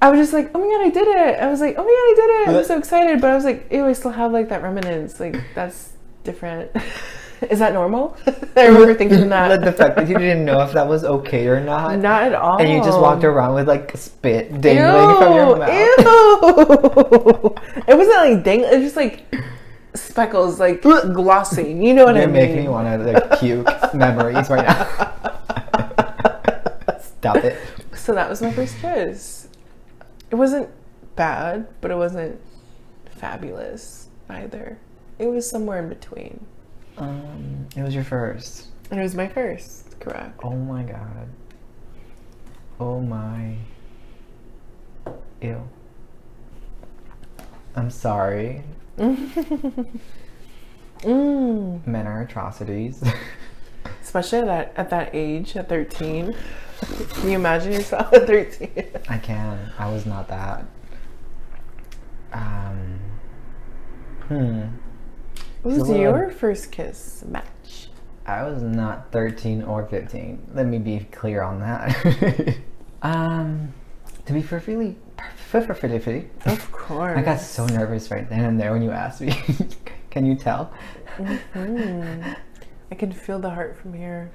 I 0.00 0.10
was 0.10 0.18
just 0.20 0.32
like, 0.32 0.50
oh 0.54 0.58
my 0.58 0.66
god, 0.66 0.86
I 0.86 0.90
did 0.90 1.08
it. 1.08 1.40
I 1.42 1.50
was 1.50 1.60
like, 1.60 1.74
oh 1.76 1.82
my 1.82 1.84
god, 1.84 1.90
I 1.90 2.14
did 2.46 2.54
it. 2.54 2.58
I'm 2.58 2.64
so 2.64 2.78
excited, 2.78 3.20
but 3.20 3.30
I 3.30 3.34
was 3.34 3.44
like, 3.44 3.70
ew, 3.70 3.84
I 3.86 3.92
still 3.92 4.12
have 4.12 4.32
like 4.32 4.48
that 4.48 4.62
remnants. 4.62 5.20
Like 5.20 5.36
that's 5.54 5.92
different. 6.24 6.70
is 7.50 7.58
that 7.58 7.72
normal? 7.72 8.16
I 8.56 8.66
remember 8.66 8.94
thinking 8.94 9.28
that. 9.30 9.62
the 9.62 9.72
fact 9.72 9.96
that 9.96 10.08
you 10.08 10.16
didn't 10.18 10.44
know 10.44 10.60
if 10.60 10.72
that 10.72 10.86
was 10.86 11.04
okay 11.04 11.46
or 11.46 11.60
not. 11.60 11.98
Not 11.98 12.22
at 12.24 12.34
all. 12.34 12.58
And 12.58 12.70
you 12.70 12.82
just 12.82 12.98
walked 12.98 13.24
around 13.24 13.54
with 13.54 13.68
like 13.68 13.96
spit 13.96 14.60
dangling 14.60 15.18
from 15.18 15.34
your 15.34 15.56
mouth. 15.56 15.68
Ew. 15.68 17.54
it 17.88 17.96
wasn't 17.96 18.16
like 18.16 18.44
dang. 18.44 18.60
It 18.60 18.72
was 18.72 18.82
just 18.82 18.96
like 18.96 19.24
speckles, 19.94 20.60
like 20.60 20.82
glossing. 20.82 21.82
You 21.82 21.94
know 21.94 22.04
what 22.04 22.16
I 22.16 22.26
mean? 22.26 22.34
You 22.34 22.40
mean? 22.40 22.54
make 22.54 22.64
me 22.64 22.68
want 22.68 22.86
to 23.02 23.12
like 23.12 23.40
puke 23.40 23.94
memories 23.94 24.48
right 24.48 24.66
now. 24.66 25.12
Stop 27.00 27.36
it. 27.36 27.58
So 27.94 28.14
that 28.14 28.28
was 28.30 28.40
my 28.40 28.52
first 28.52 28.78
kiss. 28.78 29.48
It 30.30 30.36
wasn't 30.36 30.70
bad, 31.16 31.66
but 31.80 31.90
it 31.90 31.96
wasn't 31.96 32.40
fabulous 33.10 34.08
either. 34.28 34.78
It 35.18 35.26
was 35.26 35.48
somewhere 35.48 35.78
in 35.82 35.88
between. 35.88 36.46
Um, 36.98 37.66
it 37.76 37.82
was 37.82 37.94
your 37.94 38.04
first. 38.04 38.66
It 38.90 38.98
was 38.98 39.14
my 39.14 39.28
first, 39.28 39.98
correct. 40.00 40.40
Oh 40.42 40.54
my 40.54 40.82
god. 40.82 41.28
Oh 42.78 43.00
my. 43.00 43.56
Ew. 45.40 45.68
I'm 47.74 47.90
sorry. 47.90 48.62
Mm. 51.00 51.86
Men 51.86 52.06
are 52.06 52.22
atrocities. 52.22 53.02
Especially 54.02 54.38
at 54.40 54.46
that, 54.46 54.72
at 54.76 54.90
that 54.90 55.10
age, 55.12 55.56
at 55.56 55.68
13. 55.68 56.34
Can 57.14 57.28
you 57.28 57.36
imagine 57.36 57.72
yourself 57.72 58.12
at 58.12 58.26
13? 58.26 58.70
I 59.08 59.18
can. 59.18 59.72
I 59.78 59.90
was 59.90 60.06
not 60.06 60.28
that. 60.28 60.64
Um. 62.32 62.98
Hmm. 64.28 64.62
What 65.66 65.78
was 65.78 65.98
your 65.98 66.30
first 66.30 66.70
kiss 66.70 67.24
match? 67.26 67.88
I 68.24 68.44
was 68.44 68.62
not 68.62 69.10
13 69.10 69.64
or 69.64 69.84
15. 69.84 70.50
Let 70.54 70.64
me 70.64 70.78
be 70.78 71.00
clear 71.10 71.42
on 71.42 71.58
that. 71.58 72.56
um, 73.02 73.74
to 74.26 74.32
be 74.32 74.42
perfectly, 74.42 74.96
perfectly, 75.50 76.30
Of 76.44 76.70
course. 76.70 77.18
I 77.18 77.22
got 77.22 77.40
so 77.40 77.66
nervous 77.66 78.12
right 78.12 78.30
then 78.30 78.44
and 78.44 78.60
there 78.60 78.70
when 78.70 78.80
you 78.80 78.92
asked 78.92 79.20
me. 79.20 79.32
Can 80.10 80.24
you 80.24 80.36
tell? 80.36 80.72
Mm. 81.18 82.36
I 82.92 82.94
can 82.94 83.10
feel 83.10 83.40
the 83.40 83.50
heart 83.50 83.76
from 83.76 83.92
here 83.92 84.30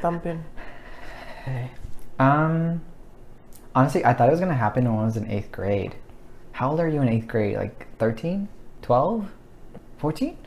thumping. 0.00 0.42
Um, 2.18 2.80
honestly, 3.74 4.02
I 4.02 4.14
thought 4.14 4.28
it 4.28 4.32
was 4.32 4.40
gonna 4.40 4.54
happen 4.54 4.90
when 4.90 5.02
I 5.02 5.04
was 5.04 5.18
in 5.18 5.30
eighth 5.30 5.52
grade. 5.52 5.94
How 6.52 6.70
old 6.70 6.80
are 6.80 6.88
you 6.88 7.02
in 7.02 7.08
eighth 7.10 7.28
grade? 7.28 7.58
Like 7.58 7.86
13? 7.98 8.48
12? 8.80 9.30
14? 9.98 10.38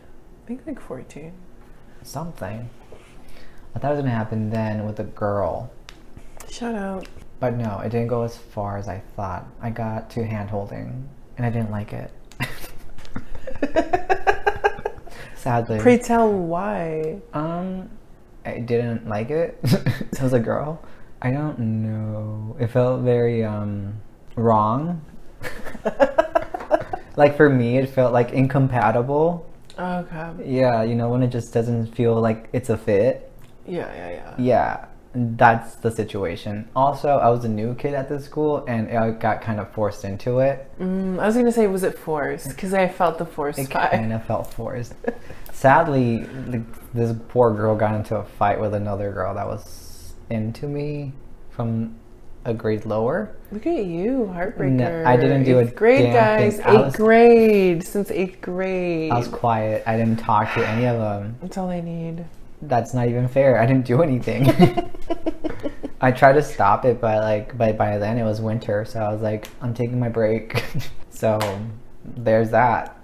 I 0.43 0.45
think 0.45 0.67
like 0.67 0.81
14. 0.81 1.31
Something. 2.01 2.69
I 3.73 3.79
thought 3.79 3.91
it 3.91 3.95
was 3.95 4.03
gonna 4.03 4.11
happen 4.13 4.49
then 4.49 4.85
with 4.85 4.99
a 4.99 5.05
girl. 5.05 5.71
Shout 6.49 6.75
out. 6.75 7.07
But 7.39 7.55
no, 7.55 7.79
it 7.79 7.89
didn't 7.89 8.07
go 8.07 8.23
as 8.23 8.35
far 8.35 8.77
as 8.77 8.89
I 8.89 9.01
thought. 9.15 9.47
I 9.61 9.69
got 9.69 10.09
to 10.11 10.25
hand 10.25 10.49
holding 10.49 11.07
and 11.37 11.45
I 11.45 11.49
didn't 11.49 11.71
like 11.71 11.93
it. 11.93 12.11
Sadly. 15.35 15.79
Pray 15.79 15.97
tell 15.97 16.29
why. 16.29 17.21
um, 17.33 17.89
I 18.45 18.59
didn't 18.59 19.07
like 19.07 19.29
it. 19.29 19.57
it 19.63 20.21
was 20.21 20.33
a 20.33 20.39
girl. 20.39 20.83
I 21.21 21.31
don't 21.31 21.57
know. 21.57 22.57
It 22.59 22.67
felt 22.67 23.01
very 23.01 23.45
um 23.45 23.93
wrong. 24.35 25.03
like 27.15 27.37
for 27.37 27.49
me, 27.49 27.77
it 27.77 27.87
felt 27.89 28.11
like 28.11 28.31
incompatible. 28.31 29.49
Okay. 29.77 30.31
Yeah, 30.45 30.83
you 30.83 30.95
know 30.95 31.09
when 31.09 31.23
it 31.23 31.29
just 31.29 31.53
doesn't 31.53 31.87
feel 31.95 32.19
like 32.19 32.49
it's 32.53 32.69
a 32.69 32.77
fit. 32.77 33.31
Yeah, 33.65 33.91
yeah, 33.95 34.09
yeah. 34.11 34.35
Yeah, 34.37 34.85
that's 35.15 35.75
the 35.75 35.89
situation. 35.89 36.67
Also, 36.75 37.09
I 37.09 37.29
was 37.29 37.45
a 37.45 37.49
new 37.49 37.73
kid 37.75 37.93
at 37.93 38.09
the 38.09 38.19
school 38.19 38.63
and 38.67 38.95
I 38.95 39.11
got 39.11 39.41
kind 39.41 39.59
of 39.59 39.71
forced 39.71 40.05
into 40.05 40.39
it. 40.39 40.69
Mm, 40.79 41.19
I 41.19 41.25
was 41.25 41.35
gonna 41.35 41.51
say, 41.51 41.67
was 41.67 41.83
it 41.83 41.97
forced? 41.97 42.49
Because 42.49 42.73
I 42.73 42.87
felt 42.87 43.17
the 43.17 43.25
force 43.25 43.57
It 43.57 43.69
vibe. 43.69 43.91
kind 43.91 44.13
of 44.13 44.23
felt 44.25 44.53
forced. 44.53 44.93
Sadly, 45.51 46.23
the, 46.23 46.63
this 46.93 47.15
poor 47.29 47.53
girl 47.53 47.75
got 47.75 47.95
into 47.95 48.15
a 48.17 48.23
fight 48.23 48.59
with 48.59 48.73
another 48.73 49.11
girl 49.11 49.33
that 49.35 49.47
was 49.47 50.13
into 50.29 50.67
me 50.67 51.13
from 51.51 51.95
a 52.45 52.53
grade 52.53 52.85
lower. 52.85 53.35
Look 53.51 53.65
at 53.67 53.85
you, 53.85 54.31
heartbreaker. 54.33 55.05
I 55.05 55.15
didn't 55.15 55.43
do 55.43 55.59
a 55.59 55.63
eighth 55.63 55.75
grade, 55.75 56.03
damn 56.03 56.13
guys. 56.13 56.57
thing. 56.57 56.67
Eighth 56.67 56.85
was- 56.85 56.95
grade 56.95 57.83
since 57.83 58.11
eighth 58.11 58.41
grade. 58.41 59.11
I 59.11 59.17
was 59.17 59.27
quiet. 59.27 59.83
I 59.85 59.97
didn't 59.97 60.17
talk 60.17 60.53
to 60.55 60.67
any 60.67 60.85
of 60.85 60.97
them. 60.99 61.35
That's 61.41 61.57
all 61.57 61.69
I 61.69 61.81
need. 61.81 62.25
That's 62.61 62.93
not 62.93 63.07
even 63.07 63.27
fair. 63.27 63.59
I 63.61 63.65
didn't 63.65 63.85
do 63.85 64.01
anything. 64.01 64.47
I 66.01 66.11
tried 66.11 66.33
to 66.33 66.43
stop 66.43 66.83
it, 66.85 66.99
but 66.99 67.21
like, 67.23 67.57
by 67.57 67.71
by 67.71 67.97
then 67.97 68.17
it 68.17 68.23
was 68.23 68.41
winter, 68.41 68.83
so 68.85 68.99
I 68.99 69.11
was 69.11 69.21
like, 69.21 69.47
I'm 69.61 69.73
taking 69.73 69.99
my 69.99 70.09
break. 70.09 70.63
so 71.09 71.39
there's 72.03 72.51
that. 72.51 72.97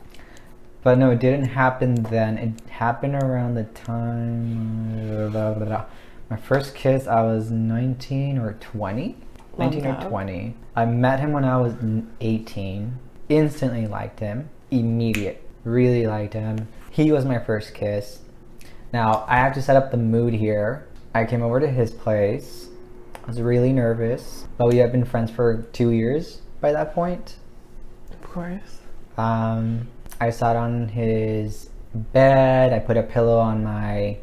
But 0.82 0.98
no, 0.98 1.12
it 1.12 1.20
didn't 1.20 1.46
happen 1.46 1.96
then. 2.04 2.38
It 2.38 2.70
happened 2.70 3.16
around 3.16 3.56
the 3.56 3.66
time. 3.66 5.30
blah, 5.32 5.54
blah, 5.54 5.66
blah. 5.66 5.86
My 6.30 6.38
first 6.38 6.76
kiss, 6.76 7.08
I 7.08 7.22
was 7.24 7.52
19 7.52 8.38
or 8.38 8.54
20. 8.54 9.18
19 9.60 9.86
or 9.86 10.10
20. 10.10 10.56
I 10.76 10.86
met 10.86 11.20
him 11.20 11.34
when 11.34 11.46
I 11.46 11.58
was 11.58 11.74
18. 12.22 12.98
Instantly 13.28 13.88
liked 13.88 14.20
him. 14.20 14.50
Immediate. 14.72 15.44
Really 15.64 16.08
liked 16.08 16.34
him. 16.34 16.68
He 16.92 17.12
was 17.12 17.26
my 17.26 17.40
first 17.40 17.74
kiss. 17.74 18.20
Now, 18.92 19.26
I 19.28 19.38
have 19.38 19.54
to 19.54 19.62
set 19.62 19.76
up 19.76 19.92
the 19.92 19.98
mood 19.98 20.34
here. 20.34 20.88
I 21.14 21.26
came 21.26 21.42
over 21.42 21.60
to 21.60 21.68
his 21.68 21.92
place. 21.92 22.70
I 23.24 23.28
was 23.28 23.42
really 23.42 23.74
nervous, 23.74 24.48
but 24.58 24.68
we 24.68 24.78
had 24.78 24.92
been 24.92 25.06
friends 25.06 25.30
for 25.30 25.64
two 25.74 25.92
years 25.92 26.42
by 26.62 26.72
that 26.72 26.96
point. 26.96 27.36
Of 28.12 28.22
course. 28.22 28.80
Um, 29.18 29.88
I 30.20 30.30
sat 30.30 30.56
on 30.56 30.88
his 30.88 31.70
bed. 31.94 32.74
I 32.74 32.80
put 32.80 32.98
a 32.98 33.04
pillow 33.04 33.40
on 33.40 33.64
my 33.64 34.18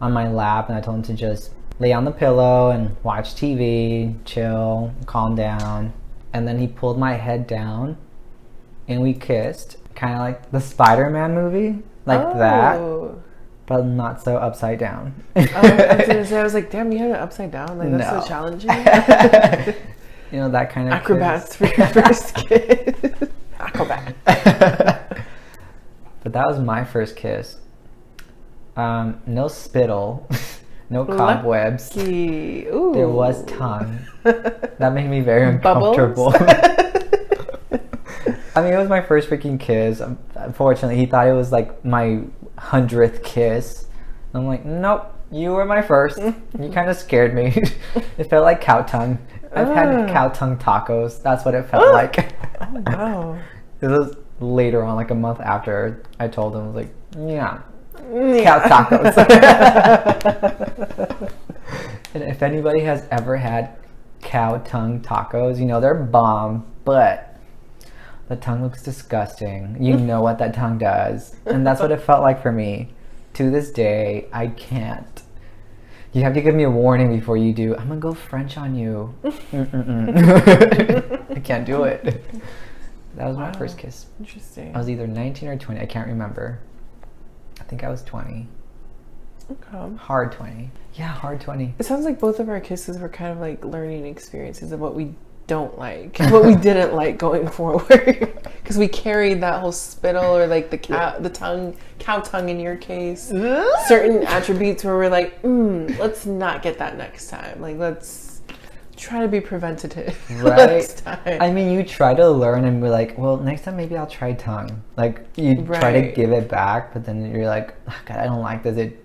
on 0.00 0.12
my 0.12 0.28
lap, 0.28 0.68
and 0.68 0.76
I 0.76 0.80
told 0.80 0.96
him 0.96 1.02
to 1.04 1.14
just 1.14 1.52
lay 1.78 1.92
on 1.92 2.04
the 2.04 2.10
pillow 2.10 2.70
and 2.70 2.96
watch 3.02 3.34
TV, 3.34 4.14
chill, 4.24 4.92
calm 5.06 5.34
down. 5.34 5.92
And 6.32 6.46
then 6.46 6.58
he 6.58 6.66
pulled 6.66 6.98
my 6.98 7.14
head 7.14 7.46
down, 7.46 7.96
and 8.88 9.00
we 9.02 9.14
kissed, 9.14 9.76
kind 9.94 10.14
of 10.14 10.20
like 10.20 10.50
the 10.50 10.60
Spider-Man 10.60 11.34
movie, 11.34 11.82
like 12.04 12.20
that, 12.36 12.76
Oh. 12.78 13.22
but 13.66 13.86
not 13.86 14.22
so 14.22 14.36
upside 14.36 14.78
down. 14.78 15.14
Oh, 15.34 15.40
I 15.54 15.96
was 15.96 16.06
gonna 16.06 16.26
say, 16.26 16.38
I 16.38 16.42
was 16.42 16.52
like, 16.54 16.70
damn, 16.70 16.92
you 16.92 16.98
had 16.98 17.10
it 17.10 17.16
upside 17.16 17.50
down. 17.50 17.78
Like 17.78 17.90
that's 17.92 18.12
No. 18.12 18.20
so 18.20 18.26
challenging. 18.28 18.70
you 20.32 20.38
know 20.40 20.48
that 20.50 20.70
kind 20.70 20.88
of 20.88 20.94
Acrobats 20.94 21.56
for 21.56 21.66
your 21.66 21.86
first 21.86 22.34
kiss. 22.48 22.94
Acrobat. 23.58 24.14
but 26.22 26.32
that 26.32 26.46
was 26.46 26.58
my 26.58 26.84
first 26.84 27.16
kiss. 27.16 27.56
Um, 28.76 29.22
no 29.26 29.48
spittle, 29.48 30.28
no 30.90 31.04
cobwebs. 31.04 31.96
Lucky. 31.96 32.66
Ooh. 32.66 32.92
There 32.94 33.08
was 33.08 33.44
tongue. 33.46 33.98
That 34.78 34.92
made 34.92 35.08
me 35.08 35.20
very 35.20 35.48
uncomfortable. 35.48 36.34
I 38.54 38.62
mean, 38.62 38.72
it 38.72 38.78
was 38.78 38.88
my 38.88 39.00
first 39.02 39.28
freaking 39.28 39.60
kiss. 39.60 40.00
Um, 40.00 40.18
Unfortunately, 40.34 40.96
he 40.96 41.06
thought 41.06 41.26
it 41.26 41.32
was 41.32 41.52
like 41.52 41.84
my 41.84 42.20
hundredth 42.58 43.22
kiss. 43.22 43.86
I'm 44.34 44.46
like, 44.46 44.64
nope, 44.64 45.12
you 45.30 45.50
were 45.52 45.64
my 45.64 45.80
first. 45.82 46.18
You 46.18 46.70
kind 46.72 46.88
of 46.90 46.96
scared 46.96 47.34
me. 47.34 47.46
it 48.18 48.24
felt 48.30 48.44
like 48.44 48.60
cow 48.60 48.82
tongue. 48.82 49.18
I've 49.54 49.68
had 49.68 49.88
Ah. 49.88 50.06
cow 50.12 50.28
tongue 50.28 50.56
tacos. 50.58 51.22
That's 51.22 51.44
what 51.44 51.54
it 51.54 51.66
felt 51.66 51.92
like. 51.92 52.34
Oh, 52.60 52.82
wow. 52.86 53.38
This 53.80 53.90
was 53.90 54.16
later 54.40 54.82
on, 54.82 54.96
like 54.96 55.10
a 55.10 55.14
month 55.14 55.40
after 55.40 56.02
I 56.18 56.28
told 56.28 56.54
him, 56.56 56.62
I 56.62 56.66
was 56.66 56.74
like, 56.76 56.94
yeah, 57.18 57.60
Yeah. 58.12 58.44
cow 58.44 58.60
tacos. 58.60 59.16
and 62.14 62.22
if 62.22 62.42
anybody 62.42 62.80
has 62.80 63.06
ever 63.10 63.36
had 63.36 63.76
cow 64.22 64.58
tongue 64.58 65.00
tacos, 65.00 65.58
you 65.58 65.66
know 65.66 65.80
they're 65.80 65.94
bomb, 65.94 66.66
but 66.84 67.36
the 68.28 68.36
tongue 68.36 68.62
looks 68.62 68.82
disgusting. 68.82 69.76
You 69.80 69.96
know 69.96 70.20
what 70.20 70.38
that 70.38 70.54
tongue 70.54 70.78
does. 70.78 71.36
And 71.46 71.66
that's 71.66 71.80
what 71.80 71.90
it 71.90 72.00
felt 72.00 72.22
like 72.22 72.42
for 72.42 72.52
me. 72.52 72.92
To 73.34 73.50
this 73.50 73.70
day, 73.70 74.28
I 74.32 74.48
can't. 74.48 75.22
You 76.12 76.22
have 76.22 76.32
to 76.34 76.40
give 76.40 76.54
me 76.54 76.62
a 76.62 76.70
warning 76.70 77.14
before 77.14 77.36
you 77.36 77.52
do. 77.52 77.76
I'm 77.76 77.88
gonna 77.88 78.00
go 78.00 78.14
French 78.14 78.56
on 78.56 78.74
you. 78.74 79.14
I 79.52 81.40
can't 81.44 81.66
do 81.66 81.84
it. 81.84 82.24
That 83.16 83.28
was 83.28 83.36
my 83.36 83.52
first 83.52 83.76
kiss. 83.76 84.06
Interesting. 84.18 84.74
I 84.74 84.78
was 84.78 84.88
either 84.88 85.06
19 85.06 85.50
or 85.50 85.58
20. 85.58 85.80
I 85.80 85.84
can't 85.84 86.08
remember. 86.08 86.60
I 87.66 87.68
think 87.68 87.82
I 87.82 87.88
was 87.88 88.04
20. 88.04 88.46
Okay. 89.50 89.96
Hard 89.96 90.30
20. 90.30 90.70
Yeah, 90.94 91.08
hard 91.08 91.40
20. 91.40 91.74
It 91.80 91.84
sounds 91.84 92.04
like 92.04 92.20
both 92.20 92.38
of 92.38 92.48
our 92.48 92.60
kisses 92.60 92.96
were 92.96 93.08
kind 93.08 93.32
of 93.32 93.38
like 93.40 93.64
learning 93.64 94.06
experiences 94.06 94.70
of 94.70 94.78
what 94.78 94.94
we 94.94 95.14
don't 95.48 95.76
like, 95.76 96.16
what 96.30 96.44
we 96.44 96.54
didn't 96.54 96.94
like 96.94 97.18
going 97.18 97.48
forward, 97.50 98.40
because 98.62 98.78
we 98.78 98.86
carried 98.86 99.40
that 99.40 99.60
whole 99.60 99.72
spittle 99.72 100.36
or 100.36 100.46
like 100.46 100.70
the 100.70 100.78
cow, 100.78 101.18
the 101.18 101.28
tongue, 101.28 101.76
cow 101.98 102.20
tongue 102.20 102.50
in 102.50 102.60
your 102.60 102.76
case, 102.76 103.30
certain 103.86 104.24
attributes 104.28 104.84
where 104.84 104.94
we're 104.96 105.08
like, 105.08 105.42
mm, 105.42 105.98
let's 105.98 106.24
not 106.24 106.62
get 106.62 106.78
that 106.78 106.96
next 106.96 107.28
time. 107.28 107.60
Like 107.60 107.78
let's 107.78 108.35
try 108.96 109.20
to 109.20 109.28
be 109.28 109.40
preventative 109.40 110.16
Right. 110.42 111.02
I 111.26 111.50
mean, 111.52 111.70
you 111.72 111.82
try 111.82 112.14
to 112.14 112.28
learn 112.30 112.64
and 112.64 112.80
be 112.82 112.88
like, 112.88 113.16
well, 113.18 113.36
next 113.36 113.62
time 113.62 113.76
maybe 113.76 113.96
I'll 113.96 114.06
try 114.06 114.32
tongue. 114.32 114.82
Like, 114.96 115.26
you 115.36 115.62
try 115.64 115.92
to 116.00 116.12
give 116.12 116.32
it 116.32 116.48
back, 116.48 116.92
but 116.92 117.04
then 117.04 117.30
you're 117.34 117.46
like, 117.46 117.74
"Ah, 117.88 118.00
God, 118.06 118.16
I 118.18 118.24
don't 118.24 118.40
like 118.42 118.62
this. 118.62 118.76
It, 118.76 119.04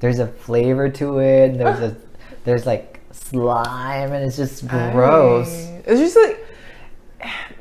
there's 0.00 0.18
a 0.18 0.26
flavor 0.26 0.88
to 0.90 1.18
it. 1.18 1.58
There's 1.58 1.80
a, 1.80 1.96
there's 2.44 2.66
like 2.66 3.00
slime, 3.10 4.12
and 4.12 4.24
it's 4.24 4.36
just 4.36 4.66
gross. 4.68 5.48
I- 5.66 5.82
It's 5.86 6.00
just 6.00 6.16
like 6.16 6.38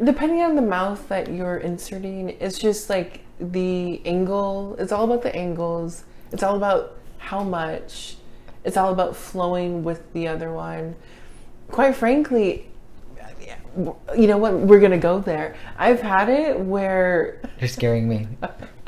depending 0.03 0.41
on 0.41 0.55
the 0.55 0.61
mouth 0.61 1.07
that 1.09 1.31
you're 1.31 1.57
inserting, 1.57 2.29
it's 2.39 2.57
just 2.57 2.89
like 2.89 3.21
the 3.39 4.01
angle. 4.05 4.75
It's 4.79 4.91
all 4.91 5.05
about 5.05 5.21
the 5.23 5.35
angles. 5.35 6.03
It's 6.31 6.43
all 6.43 6.55
about 6.55 6.97
how 7.17 7.43
much. 7.43 8.17
It's 8.63 8.77
all 8.77 8.91
about 8.91 9.15
flowing 9.15 9.83
with 9.83 10.11
the 10.13 10.27
other 10.27 10.51
one. 10.51 10.95
Quite 11.71 11.95
frankly, 11.95 12.67
you 13.77 14.27
know 14.27 14.37
what? 14.37 14.53
We're 14.53 14.79
gonna 14.79 14.97
go 14.97 15.19
there. 15.19 15.55
I've 15.77 16.01
had 16.01 16.29
it 16.29 16.59
where 16.59 17.41
You're 17.59 17.69
scaring 17.69 18.07
me. 18.07 18.27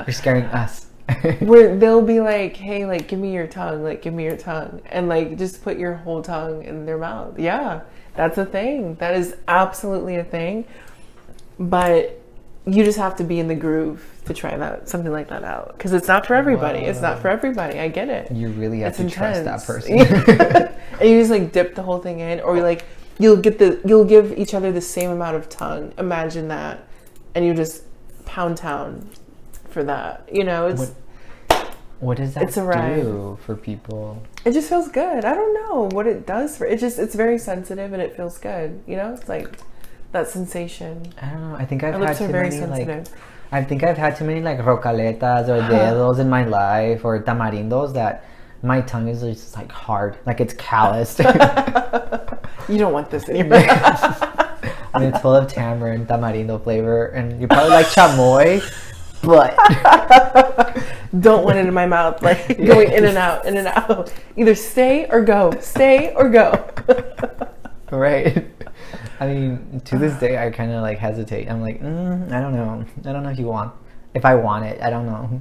You're 0.06 0.12
scaring 0.14 0.44
us. 0.44 0.86
where 1.40 1.76
they'll 1.76 2.02
be 2.02 2.20
like, 2.20 2.56
"Hey, 2.56 2.86
like, 2.86 3.08
give 3.08 3.18
me 3.18 3.32
your 3.34 3.46
tongue, 3.46 3.82
like, 3.82 4.00
give 4.00 4.14
me 4.14 4.24
your 4.24 4.38
tongue," 4.38 4.80
and 4.86 5.08
like, 5.08 5.36
just 5.36 5.62
put 5.62 5.78
your 5.78 5.94
whole 5.94 6.22
tongue 6.22 6.64
in 6.64 6.86
their 6.86 6.96
mouth. 6.96 7.38
Yeah, 7.38 7.82
that's 8.14 8.38
a 8.38 8.46
thing. 8.46 8.94
That 8.96 9.14
is 9.14 9.36
absolutely 9.46 10.16
a 10.16 10.24
thing. 10.24 10.64
But 11.58 12.20
you 12.66 12.84
just 12.84 12.98
have 12.98 13.16
to 13.16 13.24
be 13.24 13.38
in 13.38 13.48
the 13.48 13.54
groove 13.54 14.13
to 14.26 14.34
try 14.34 14.56
that 14.56 14.88
something 14.88 15.12
like 15.12 15.28
that 15.28 15.44
out 15.44 15.76
because 15.76 15.92
it's 15.92 16.08
not 16.08 16.26
for 16.26 16.34
everybody. 16.34 16.80
It's 16.80 17.00
not 17.00 17.20
for 17.20 17.28
everybody. 17.28 17.78
I 17.78 17.88
get 17.88 18.08
it. 18.08 18.30
you 18.32 18.48
really 18.48 18.80
have 18.80 18.90
It's 18.90 18.98
to 18.98 19.10
trust 19.10 19.44
that 19.44 19.62
person. 19.64 19.98
and 21.00 21.08
you 21.08 21.18
just 21.20 21.30
like 21.30 21.52
dip 21.52 21.74
the 21.74 21.82
whole 21.82 21.98
thing 21.98 22.20
in, 22.20 22.40
or 22.40 22.60
like 22.62 22.84
you'll 23.18 23.36
get 23.36 23.58
the 23.58 23.80
you'll 23.84 24.04
give 24.04 24.36
each 24.38 24.54
other 24.54 24.72
the 24.72 24.80
same 24.80 25.10
amount 25.10 25.36
of 25.36 25.48
tongue. 25.48 25.92
Imagine 25.98 26.48
that, 26.48 26.86
and 27.34 27.44
you 27.44 27.54
just 27.54 27.82
pound 28.24 28.56
town 28.56 29.08
for 29.68 29.84
that. 29.84 30.28
You 30.32 30.44
know, 30.44 30.68
it's 30.68 30.92
what 32.00 32.16
does 32.18 32.34
that 32.34 32.42
It's 32.44 32.56
a 32.56 32.62
ride. 32.62 33.02
do 33.02 33.38
for 33.44 33.54
people? 33.56 34.22
it 34.44 34.52
just 34.52 34.68
feels 34.68 34.88
good. 34.88 35.24
I 35.24 35.34
don't 35.34 35.54
know 35.54 35.88
what 35.92 36.06
it 36.06 36.26
does 36.26 36.56
for 36.58 36.66
it. 36.66 36.78
Just 36.78 36.98
it's 36.98 37.14
very 37.14 37.38
sensitive 37.38 37.92
and 37.92 38.02
it 38.02 38.16
feels 38.16 38.36
good. 38.38 38.82
You 38.86 38.96
know, 38.96 39.14
it's 39.14 39.28
like 39.28 39.48
that 40.12 40.28
sensation. 40.28 41.12
I 41.20 41.30
don't 41.30 41.50
know. 41.50 41.56
I 41.56 41.64
think 41.64 41.82
I've 41.82 41.94
Our 41.94 42.00
had 42.00 42.08
lips 42.08 42.18
too 42.18 42.24
are 42.26 42.28
very 42.28 42.50
many 42.50 42.66
like 42.66 42.86
sensitive. 42.86 43.20
I 43.54 43.62
think 43.62 43.84
I've 43.84 43.96
had 43.96 44.16
too 44.16 44.24
many 44.24 44.40
like 44.40 44.58
rocaletas 44.58 45.46
or 45.46 45.62
dedos 45.70 46.18
in 46.18 46.28
my 46.28 46.44
life 46.44 47.04
or 47.04 47.22
tamarindos 47.22 47.94
that 47.94 48.24
my 48.64 48.80
tongue 48.80 49.06
is 49.06 49.20
just 49.20 49.54
like 49.54 49.70
hard, 49.70 50.18
like 50.26 50.40
it's 50.40 50.54
calloused. 50.54 51.18
you 52.68 52.78
don't 52.78 52.92
want 52.92 53.10
this 53.12 53.28
anymore. 53.28 53.58
I 53.58 54.98
mean, 54.98 55.10
it's 55.10 55.20
full 55.20 55.36
of 55.36 55.46
tamarind, 55.46 56.08
tamarindo 56.08 56.60
flavor, 56.64 57.06
and 57.08 57.40
you 57.40 57.46
probably 57.46 57.70
like 57.70 57.86
chamoy, 57.86 58.60
but 59.22 59.54
don't 61.20 61.44
want 61.44 61.56
it 61.56 61.66
in 61.66 61.74
my 61.74 61.86
mouth, 61.86 62.22
like 62.22 62.56
going 62.72 62.90
in 62.90 63.04
and 63.04 63.16
out, 63.16 63.46
in 63.46 63.56
and 63.56 63.68
out. 63.68 64.12
Either 64.36 64.56
stay 64.56 65.06
or 65.10 65.20
go. 65.22 65.52
Stay 65.60 66.12
or 66.14 66.28
go. 66.28 66.50
right. 67.92 68.48
I 69.20 69.26
mean, 69.26 69.80
to 69.84 69.98
this 69.98 70.18
day, 70.18 70.38
I 70.44 70.50
kind 70.50 70.72
of 70.72 70.82
like 70.82 70.98
hesitate. 70.98 71.48
I'm 71.50 71.60
like, 71.60 71.80
mm, 71.80 72.32
I 72.32 72.40
don't 72.40 72.54
know. 72.54 72.84
I 73.08 73.12
don't 73.12 73.22
know 73.22 73.30
if 73.30 73.38
you 73.38 73.46
want, 73.46 73.72
if 74.14 74.24
I 74.24 74.34
want 74.34 74.64
it. 74.64 74.80
I 74.82 74.90
don't 74.90 75.06
know. 75.06 75.40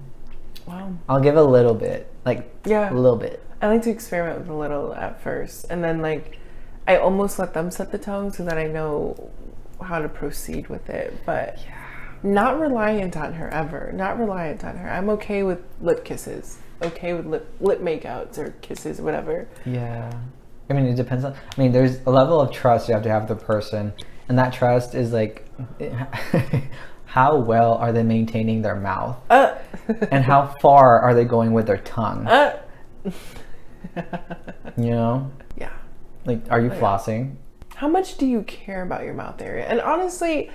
wow. 0.67 0.93
I'll 1.09 1.19
give 1.19 1.35
a 1.37 1.43
little 1.43 1.73
bit, 1.73 2.11
like 2.25 2.53
Yeah. 2.65 2.91
a 2.91 2.93
little 2.93 3.17
bit. 3.17 3.41
I 3.61 3.67
like 3.67 3.81
to 3.83 3.89
experiment 3.89 4.39
with 4.39 4.49
a 4.49 4.53
little 4.53 4.93
at 4.93 5.21
first, 5.21 5.65
and 5.69 5.83
then 5.83 6.01
like 6.01 6.37
I 6.87 6.97
almost 6.97 7.39
let 7.39 7.53
them 7.53 7.71
set 7.71 7.91
the 7.91 7.97
tone 7.97 8.31
so 8.31 8.43
that 8.45 8.57
I 8.57 8.67
know 8.67 9.31
how 9.81 9.99
to 9.99 10.09
proceed 10.09 10.67
with 10.67 10.89
it. 10.89 11.13
But 11.25 11.57
not 12.21 12.59
reliant 12.59 13.15
on 13.17 13.33
her 13.33 13.49
ever. 13.49 13.91
Not 13.93 14.19
reliant 14.19 14.63
on 14.63 14.77
her. 14.77 14.89
I'm 14.89 15.09
okay 15.11 15.43
with 15.43 15.59
lip 15.81 16.03
kisses. 16.05 16.59
Okay 16.81 17.13
with 17.13 17.25
lip 17.25 17.53
lip 17.61 17.79
makeouts 17.79 18.37
or 18.37 18.51
kisses, 18.61 18.99
whatever. 19.01 19.47
Yeah. 19.65 20.11
I 20.69 20.73
mean, 20.73 20.85
it 20.85 20.95
depends 20.95 21.23
on. 21.25 21.33
I 21.33 21.61
mean, 21.61 21.71
there's 21.71 21.99
a 22.05 22.09
level 22.09 22.39
of 22.39 22.51
trust 22.51 22.87
you 22.87 22.93
have 22.93 23.03
to 23.03 23.09
have 23.09 23.27
with 23.29 23.39
the 23.39 23.45
person, 23.45 23.93
and 24.29 24.37
that 24.39 24.53
trust 24.53 24.95
is 24.95 25.11
like, 25.11 25.47
how 27.05 27.37
well 27.37 27.73
are 27.75 27.91
they 27.91 28.03
maintaining 28.03 28.61
their 28.61 28.75
mouth, 28.75 29.17
Uh, 29.29 29.55
and 30.11 30.23
how 30.23 30.47
far 30.61 30.99
are 30.99 31.13
they 31.13 31.25
going 31.25 31.53
with 31.53 31.67
their 31.67 31.77
tongue? 31.79 32.25
uh. 32.27 32.59
You 34.77 34.89
know, 34.91 35.31
yeah. 35.57 35.73
like, 36.25 36.41
are 36.49 36.59
you 36.59 36.69
flossing? 36.69 37.35
How 37.75 37.87
much 37.87 38.17
do 38.17 38.25
you 38.25 38.41
care 38.43 38.81
about 38.81 39.03
your 39.03 39.13
mouth 39.13 39.41
area? 39.41 39.65
And 39.65 39.81
honestly, 39.81 40.49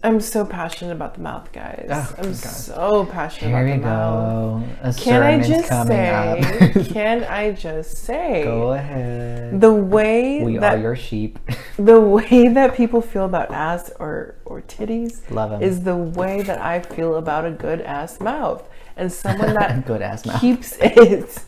I'm 0.00 0.20
so 0.20 0.44
passionate 0.44 0.92
about 0.92 1.14
the 1.14 1.20
mouth, 1.22 1.50
guys. 1.52 1.88
Oh, 1.90 2.14
I'm 2.18 2.24
God. 2.26 2.34
so 2.36 3.04
passionate 3.06 3.48
Here 3.48 3.76
about 3.78 3.80
the 3.82 3.86
mouth. 3.88 4.62
go. 4.82 4.88
A 4.88 4.92
Can 4.94 5.22
I 5.22 5.40
just 5.40 5.68
say? 5.88 6.84
can 6.92 7.24
I 7.24 7.50
just 7.52 7.90
say? 8.04 8.44
go 8.44 8.72
ahead. 8.74 9.60
The 9.60 9.72
way 9.74 10.44
we 10.44 10.56
that 10.58 10.76
are 10.78 10.80
your 10.80 10.94
sheep. 10.94 11.40
the 11.76 12.00
way 12.00 12.46
that 12.46 12.76
people 12.76 13.00
feel 13.02 13.24
about 13.24 13.50
ass 13.50 13.90
or 13.98 14.36
or 14.44 14.62
titties 14.62 15.28
Love 15.32 15.52
'em. 15.52 15.62
is 15.62 15.82
the 15.82 15.96
way 15.96 16.42
that 16.42 16.60
I 16.60 16.78
feel 16.78 17.16
about 17.16 17.44
a 17.44 17.50
good 17.50 17.80
ass 17.80 18.20
mouth 18.20 18.62
and 18.96 19.12
someone 19.12 19.54
that 19.54 19.84
Good 19.86 20.00
ass 20.02 20.24
mouth. 20.24 20.40
keeps 20.40 20.76
it 20.80 21.42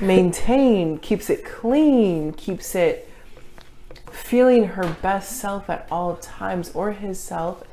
maintained, 0.00 1.02
keeps 1.02 1.28
it 1.28 1.44
clean, 1.44 2.32
keeps 2.32 2.74
it 2.74 3.10
feeling 4.12 4.64
her 4.68 4.96
best 5.02 5.38
self 5.38 5.68
at 5.68 5.86
all 5.90 6.16
times 6.16 6.70
or 6.74 6.92
his 6.92 7.18
self 7.18 7.64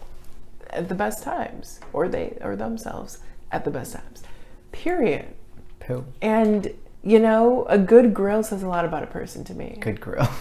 at 0.70 0.90
the 0.90 0.96
best 0.96 1.24
times 1.24 1.80
or 1.94 2.08
they 2.08 2.38
or 2.42 2.56
themselves 2.56 3.20
at 3.52 3.66
the 3.66 3.72
best 3.72 3.94
times. 3.94 4.24
Period. 4.72 5.34
Poo. 5.80 6.06
And 6.22 6.74
you 7.04 7.20
know, 7.20 7.66
a 7.70 7.78
good 7.78 8.14
grill 8.14 8.44
says 8.44 8.64
a 8.64 8.68
lot 8.68 8.86
about 8.86 9.04
a 9.04 9.08
person 9.08 9.44
to 9.46 9.54
me. 9.54 9.78
Good 9.80 10.02
grill. 10.02 10.30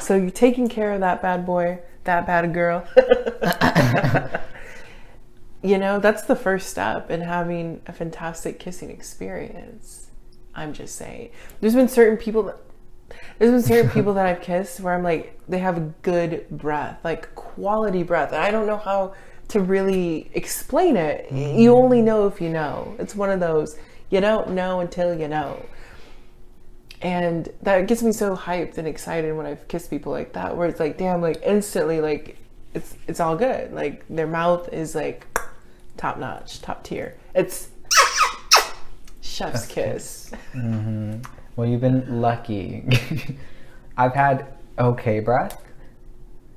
So 0.00 0.16
you're 0.16 0.30
taking 0.30 0.68
care 0.68 0.92
of 0.92 1.00
that 1.00 1.22
bad 1.22 1.46
boy, 1.46 1.78
that 2.04 2.26
bad 2.26 2.52
girl. 2.52 2.86
you 5.62 5.78
know, 5.78 5.98
that's 5.98 6.24
the 6.24 6.36
first 6.36 6.68
step 6.68 7.10
in 7.10 7.22
having 7.22 7.80
a 7.86 7.92
fantastic 7.92 8.58
kissing 8.58 8.90
experience. 8.90 10.08
I'm 10.54 10.72
just 10.72 10.96
saying. 10.96 11.30
There's 11.60 11.74
been 11.74 11.88
certain 11.88 12.18
people 12.18 12.42
that 12.44 12.56
there's 13.38 13.50
been 13.50 13.62
certain 13.62 13.90
people 13.90 14.14
that 14.14 14.26
I've 14.26 14.40
kissed 14.40 14.80
where 14.80 14.94
I'm 14.94 15.02
like 15.02 15.38
they 15.48 15.58
have 15.58 16.02
good 16.02 16.48
breath, 16.50 16.98
like 17.04 17.34
quality 17.34 18.02
breath. 18.02 18.32
And 18.32 18.42
I 18.42 18.50
don't 18.50 18.66
know 18.66 18.78
how 18.78 19.14
to 19.48 19.60
really 19.60 20.30
explain 20.34 20.96
it. 20.96 21.30
You 21.30 21.72
mm. 21.72 21.76
only 21.76 22.00
know 22.00 22.26
if 22.26 22.40
you 22.40 22.48
know. 22.48 22.96
It's 22.98 23.14
one 23.14 23.30
of 23.30 23.40
those 23.40 23.76
you 24.10 24.20
don't 24.20 24.50
know 24.50 24.80
until 24.80 25.18
you 25.18 25.28
know 25.28 25.64
and 27.04 27.50
that 27.60 27.86
gets 27.86 28.02
me 28.02 28.12
so 28.12 28.34
hyped 28.34 28.78
and 28.78 28.88
excited 28.88 29.36
when 29.36 29.44
I've 29.44 29.68
kissed 29.68 29.90
people 29.90 30.10
like 30.10 30.32
that, 30.32 30.56
where 30.56 30.66
it's 30.66 30.80
like, 30.80 30.96
damn, 30.96 31.20
like 31.20 31.40
instantly, 31.44 32.00
like 32.00 32.38
it's 32.72 32.96
it's 33.06 33.20
all 33.20 33.36
good. 33.36 33.72
Like 33.72 34.04
their 34.08 34.26
mouth 34.26 34.72
is 34.72 34.94
like 34.94 35.26
top 35.98 36.18
notch, 36.18 36.62
top 36.62 36.82
tier. 36.82 37.14
It's 37.34 37.68
chef's 39.20 39.66
kiss. 39.66 40.32
Mm-hmm. 40.54 41.20
Well, 41.56 41.68
you've 41.68 41.80
been 41.80 42.20
lucky. 42.20 42.84
I've 43.96 44.14
had 44.14 44.46
okay 44.78 45.20
breath, 45.20 45.62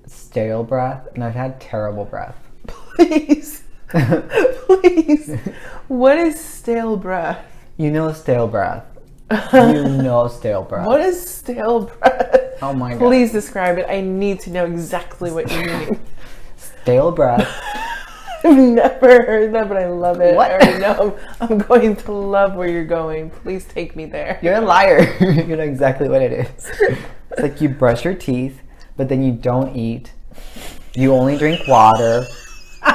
stale 0.08 0.64
breath, 0.64 1.08
and 1.14 1.24
I've 1.24 1.36
had 1.36 1.62
terrible 1.62 2.06
breath. 2.06 2.36
Please, 2.66 3.64
please, 3.90 5.36
what 5.88 6.18
is 6.18 6.40
stale 6.40 6.98
breath? 6.98 7.46
You 7.78 7.92
know 7.92 8.12
stale 8.12 8.48
breath. 8.48 8.86
you 9.54 9.84
know 9.84 10.28
stale 10.30 10.64
breath. 10.64 10.88
What 10.88 11.02
is 11.02 11.30
stale 11.30 11.82
breath? 11.82 12.58
Oh 12.62 12.74
my 12.74 12.94
god. 12.94 13.00
Please 13.00 13.32
describe 13.32 13.78
it. 13.78 13.86
I 13.88 14.02
need 14.02 14.40
to 14.42 14.50
know 14.50 14.66
exactly 14.66 15.32
what 15.32 15.52
you 15.52 15.66
mean. 15.66 16.00
Stale 16.56 17.12
breath. 17.12 17.48
I've 18.44 18.58
never 18.58 19.26
heard 19.26 19.54
that, 19.54 19.68
but 19.68 19.78
I 19.78 19.88
love 19.88 20.22
it. 20.22 20.36
What? 20.36 20.52
I 20.52 20.54
already 20.56 20.80
know 20.80 21.18
I'm, 21.40 21.52
I'm 21.52 21.58
going 21.58 21.96
to 21.96 22.12
love 22.12 22.56
where 22.56 22.68
you're 22.68 22.86
going. 22.86 23.30
Please 23.30 23.66
take 23.66 23.96
me 23.96 24.06
there. 24.06 24.40
You're 24.42 24.56
a 24.56 24.62
liar. 24.62 25.16
you 25.24 25.56
know 25.56 25.64
exactly 25.64 26.08
what 26.08 26.22
it 26.22 26.32
is. 26.32 26.72
It's 27.32 27.42
like 27.42 27.62
you 27.62 27.70
brush 27.70 28.06
your 28.06 28.14
teeth, 28.14 28.62
but 28.96 29.10
then 29.10 29.24
you 29.24 29.32
don't 29.32 29.76
eat. 29.76 30.12
You 30.96 31.14
only 31.14 31.38
drink 31.38 31.68
water. 31.68 32.26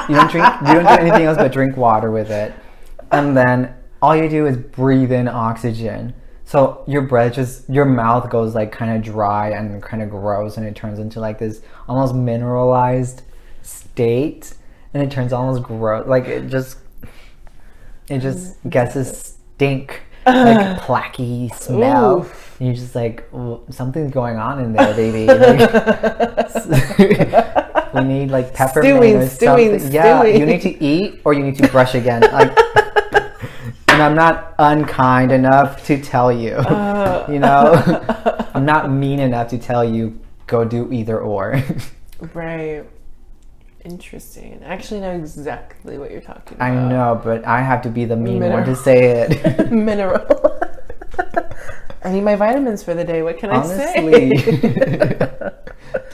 You 0.09 0.15
don't 0.15 0.31
drink. 0.31 0.45
You 0.61 0.73
don't 0.73 0.83
do 0.83 0.89
anything 0.89 1.23
else 1.23 1.37
but 1.37 1.51
drink 1.51 1.77
water 1.77 2.11
with 2.11 2.31
it, 2.31 2.53
and 3.11 3.35
then 3.35 3.75
all 4.01 4.15
you 4.15 4.27
do 4.27 4.45
is 4.45 4.57
breathe 4.57 5.11
in 5.11 5.27
oxygen. 5.27 6.13
So 6.45 6.83
your 6.87 7.03
breath 7.03 7.33
just 7.33 7.69
your 7.69 7.85
mouth 7.85 8.29
goes 8.29 8.53
like 8.53 8.71
kind 8.71 8.95
of 8.95 9.01
dry 9.01 9.49
and 9.49 9.81
kind 9.81 10.03
of 10.03 10.09
gross, 10.09 10.57
and 10.57 10.65
it 10.65 10.75
turns 10.75 10.99
into 10.99 11.19
like 11.19 11.39
this 11.39 11.61
almost 11.87 12.13
mineralized 12.13 13.21
state, 13.61 14.53
and 14.93 15.03
it 15.03 15.11
turns 15.11 15.33
almost 15.33 15.63
gross. 15.63 16.07
Like 16.07 16.25
it 16.25 16.49
just, 16.49 16.77
it 18.09 18.19
just 18.19 18.57
gets 18.69 18.93
this 18.93 19.37
stink, 19.55 20.01
like 20.25 20.79
placky 20.81 21.53
smell. 21.55 22.19
Oof. 22.19 22.55
And 22.59 22.67
you're 22.67 22.75
just 22.75 22.95
like, 22.95 23.27
"Well, 23.31 23.63
something's 23.69 24.11
going 24.11 24.37
on 24.37 24.59
in 24.59 24.73
there, 24.73 24.93
baby. 24.93 25.25
Like, 27.93 27.93
we 27.93 28.01
need 28.01 28.31
like 28.31 28.53
peppermint 28.53 28.95
Stewing, 28.95 29.15
or 29.17 29.27
stewing, 29.27 29.79
something. 29.79 29.93
Yeah, 29.93 30.21
stewing. 30.21 30.39
you 30.39 30.45
need 30.45 30.61
to 30.61 30.83
eat 30.83 31.21
or 31.25 31.33
you 31.33 31.43
need 31.43 31.57
to 31.57 31.67
brush 31.67 31.93
again. 31.93 32.21
Like, 32.21 32.57
and 33.89 34.01
I'm 34.01 34.15
not 34.15 34.55
unkind 34.57 35.31
enough 35.31 35.85
to 35.85 36.01
tell 36.01 36.31
you. 36.31 36.53
Uh. 36.53 37.27
you 37.29 37.39
know, 37.39 37.73
I'm 38.55 38.65
not 38.65 38.89
mean 38.91 39.19
enough 39.19 39.49
to 39.49 39.57
tell 39.59 39.83
you 39.83 40.19
go 40.47 40.65
do 40.65 40.91
either 40.91 41.19
or. 41.19 41.61
Right. 42.33 42.85
Interesting. 43.85 44.61
I 44.65 44.73
actually 44.73 45.01
know 45.01 45.11
exactly 45.11 45.97
what 45.97 46.09
you're 46.11 46.21
talking 46.21 46.55
about. 46.55 46.71
I 46.71 46.89
know, 46.89 47.19
but 47.23 47.45
I 47.45 47.61
have 47.61 47.81
to 47.83 47.89
be 47.89 48.05
the 48.05 48.15
mean 48.15 48.41
one 48.41 48.63
to 48.65 48.75
say 48.75 49.25
it. 49.27 49.71
Mineral. 49.71 50.25
I 52.05 52.11
need 52.11 52.21
my 52.21 52.35
vitamins 52.35 52.81
for 52.83 52.93
the 52.93 53.03
day. 53.03 53.21
What 53.23 53.37
can 53.39 53.49
I 53.49 53.63
say? 53.65 53.93
Honestly, 53.97 55.51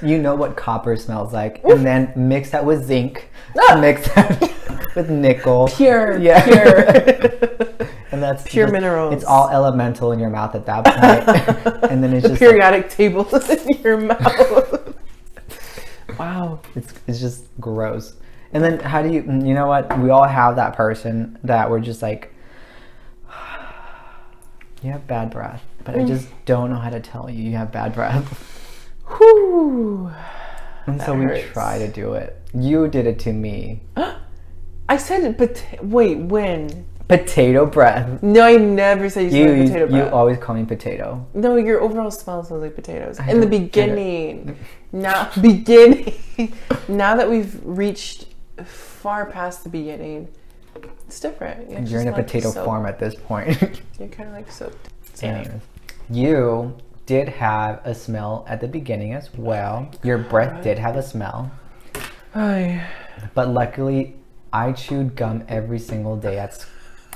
you 0.08 0.17
know 0.19 0.36
what 0.36 0.55
copper 0.55 0.95
smells 0.95 1.32
like, 1.34 1.63
and 1.63 1.86
then 1.86 2.12
mix 2.15 2.49
that 2.51 2.63
with 2.65 2.86
zinc, 2.86 3.29
ah! 3.60 3.77
mix 3.79 4.08
that 4.13 4.39
with 4.95 5.10
nickel. 5.10 5.67
pure, 5.67 6.17
Yeah. 6.19 6.43
pure. 6.43 6.79
and 8.12 8.21
that's 8.21 8.43
Pure 8.43 8.65
just- 8.67 8.73
minerals. 8.73 9.13
It's 9.15 9.23
all 9.23 9.49
elemental 9.49 10.12
in 10.12 10.19
your 10.19 10.29
mouth 10.29 10.53
at 10.55 10.65
that 10.67 10.86
point, 10.86 11.91
and 11.91 12.03
then 12.03 12.13
it's 12.13 12.23
the 12.23 12.29
just 12.29 12.41
like, 12.41 12.49
periodic 12.51 12.89
tables 12.89 13.34
in 13.49 13.67
your 13.84 13.97
mouth. 13.97 14.79
Wow. 16.19 16.60
it's 16.75 16.93
it's 17.08 17.19
just 17.19 17.45
gross. 17.60 18.15
And 18.53 18.63
then 18.63 18.79
how 18.79 19.01
do 19.01 19.10
you? 19.10 19.21
You 19.21 19.53
know 19.53 19.67
what? 19.67 19.97
We 19.99 20.10
all 20.10 20.27
have 20.27 20.55
that 20.58 20.75
person 20.75 21.38
that 21.43 21.69
we're 21.69 21.79
just 21.79 22.01
like, 22.01 22.34
you 24.82 24.91
have 24.91 25.05
bad 25.08 25.29
breath, 25.32 25.63
but 25.84 25.95
Mm. 25.95 26.03
I 26.03 26.08
just 26.08 26.27
don't 26.45 26.69
know 26.71 26.77
how 26.77 26.89
to 26.89 26.99
tell 26.99 27.29
you 27.29 27.43
you 27.43 27.58
have 27.58 27.71
bad 27.71 27.93
breath. 27.93 28.25
Whew. 29.17 30.12
And 30.86 30.99
That 30.99 31.05
so 31.05 31.13
we 31.13 31.25
hurts. 31.25 31.45
try 31.53 31.77
to 31.79 31.88
do 31.88 32.13
it. 32.13 32.36
You 32.53 32.88
did 32.88 33.05
it 33.08 33.19
to 33.19 33.34
me. 33.34 33.82
I 34.89 34.97
said, 34.97 35.23
it, 35.23 35.38
but 35.38 35.63
wait, 35.84 36.17
when? 36.17 36.86
Potato 37.10 37.65
breath. 37.65 38.22
No, 38.22 38.41
I 38.43 38.56
never 38.58 39.10
say 39.10 39.24
you 39.24 39.30
You 39.30 39.43
smell 39.43 39.56
you, 39.58 39.63
potato 39.63 39.88
breath. 39.88 40.06
you 40.06 40.13
always 40.15 40.38
call 40.38 40.56
me 40.56 40.63
potato. 40.65 41.26
no, 41.34 41.56
your 41.56 41.82
overall 41.82 42.12
smell 42.12 42.43
smells 42.43 42.62
like 42.62 42.76
potatoes. 42.76 43.19
I 43.19 43.32
In 43.32 43.39
the 43.41 43.48
don't 43.48 43.72
get 43.72 43.89
it. 43.89 43.95
beginning. 43.95 44.58
Now, 44.91 45.30
beginning. 45.39 46.13
now 46.88 47.15
that 47.15 47.30
we've 47.30 47.60
reached 47.63 48.26
far 48.63 49.26
past 49.28 49.63
the 49.63 49.69
beginning, 49.69 50.28
it's 51.08 51.19
different. 51.19 51.69
You 51.69 51.76
actually 51.78 51.91
You're 51.91 52.02
in 52.02 52.08
a 52.08 52.13
potato 52.13 52.50
soap. 52.52 52.65
form 52.65 52.86
at 52.88 52.98
this 52.98 53.13
point. 53.13 53.60
You're 54.00 54.08
kind 54.10 54.30
of 54.30 54.36
like 54.36 54.52
soaked. 54.52 54.89
So, 55.13 55.28
Anyways, 55.28 55.62
you 56.10 56.76
did 57.06 57.30
have 57.30 57.82
a 57.86 57.93
smell 57.93 58.45
at 58.48 58.62
the 58.62 58.67
beginning 58.67 59.13
as 59.13 59.32
well. 59.36 59.91
Your 60.04 60.17
breath 60.17 60.63
did 60.63 60.78
have 60.80 60.95
a 60.95 61.04
smell, 61.04 61.52
Ay. 62.34 62.84
but 63.36 63.50
luckily, 63.50 64.15
I 64.54 64.72
chewed 64.72 65.15
gum 65.15 65.43
every 65.48 65.80
single 65.80 66.15
day 66.17 66.38
at 66.39 66.50
s- 66.54 66.65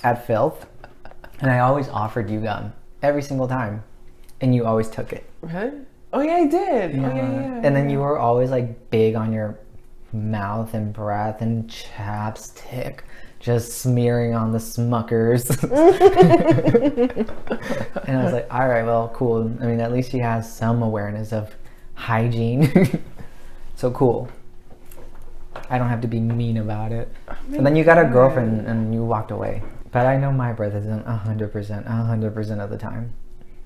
at 0.03 0.25
Filth, 0.27 0.65
and 1.39 1.51
I 1.51 1.59
always 1.59 1.87
offered 1.89 2.29
you 2.29 2.41
gum 2.41 2.73
every 3.01 3.21
single 3.21 3.47
time, 3.47 3.83
and 4.41 4.53
you 4.53 4.65
always 4.65 4.89
took 4.89 5.13
it. 5.13 5.29
Really? 5.41 5.71
Oh 6.11 6.21
yeah, 6.21 6.35
I 6.35 6.47
did. 6.47 6.95
Oh 6.95 7.01
yeah, 7.01 7.15
yeah. 7.15 7.61
And 7.63 7.75
then 7.75 7.89
you 7.89 7.99
were 7.99 8.19
always 8.19 8.49
like 8.51 8.89
big 8.89 9.15
on 9.15 9.33
your 9.33 9.57
mouth 10.13 10.73
and 10.73 10.93
breath 10.93 11.41
and 11.41 11.67
chapstick, 11.67 12.99
just 13.39 13.79
smearing 13.79 14.35
on 14.35 14.51
the 14.51 14.59
smuckers. 14.59 15.49
and 18.07 18.17
I 18.17 18.23
was 18.23 18.33
like, 18.33 18.47
all 18.53 18.67
right, 18.67 18.85
well, 18.85 19.09
cool. 19.15 19.43
I 19.59 19.65
mean, 19.65 19.79
at 19.79 19.91
least 19.91 20.11
she 20.11 20.19
has 20.19 20.51
some 20.51 20.83
awareness 20.83 21.33
of 21.33 21.55
hygiene. 21.95 23.01
so 23.75 23.91
cool. 23.91 24.29
I 25.69 25.77
don't 25.77 25.89
have 25.89 26.01
to 26.01 26.07
be 26.07 26.19
mean 26.19 26.57
about 26.57 26.91
it. 26.91 27.11
and 27.51 27.65
then 27.65 27.75
you 27.75 27.83
got 27.83 27.97
a 27.97 28.05
girlfriend 28.05 28.67
and 28.67 28.93
you 28.93 29.03
walked 29.03 29.31
away. 29.31 29.61
But 29.93 30.07
I 30.07 30.17
know 30.17 30.31
my 30.31 30.51
breath 30.51 30.73
isn't 30.73 31.05
100%, 31.05 31.87
100% 31.87 32.63
of 32.63 32.69
the 32.71 32.77
time. 32.77 33.13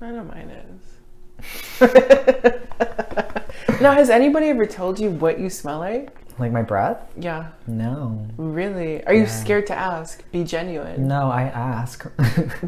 I 0.01 0.11
know 0.11 0.25
mine 0.25 0.51
is. 0.51 1.79
now, 3.81 3.93
has 3.93 4.09
anybody 4.09 4.47
ever 4.47 4.65
told 4.65 4.99
you 4.99 5.09
what 5.09 5.39
you 5.39 5.49
smell 5.49 5.79
like? 5.79 6.09
Like 6.37 6.51
my 6.51 6.61
breath? 6.61 6.97
Yeah. 7.17 7.47
No. 7.65 8.27
Really? 8.37 9.03
Are 9.05 9.13
you 9.13 9.25
scared 9.25 9.65
to 9.67 9.73
ask? 9.73 10.29
Be 10.31 10.43
genuine. 10.43 11.07
No, 11.07 11.31
I 11.31 11.43
ask. 11.43 12.03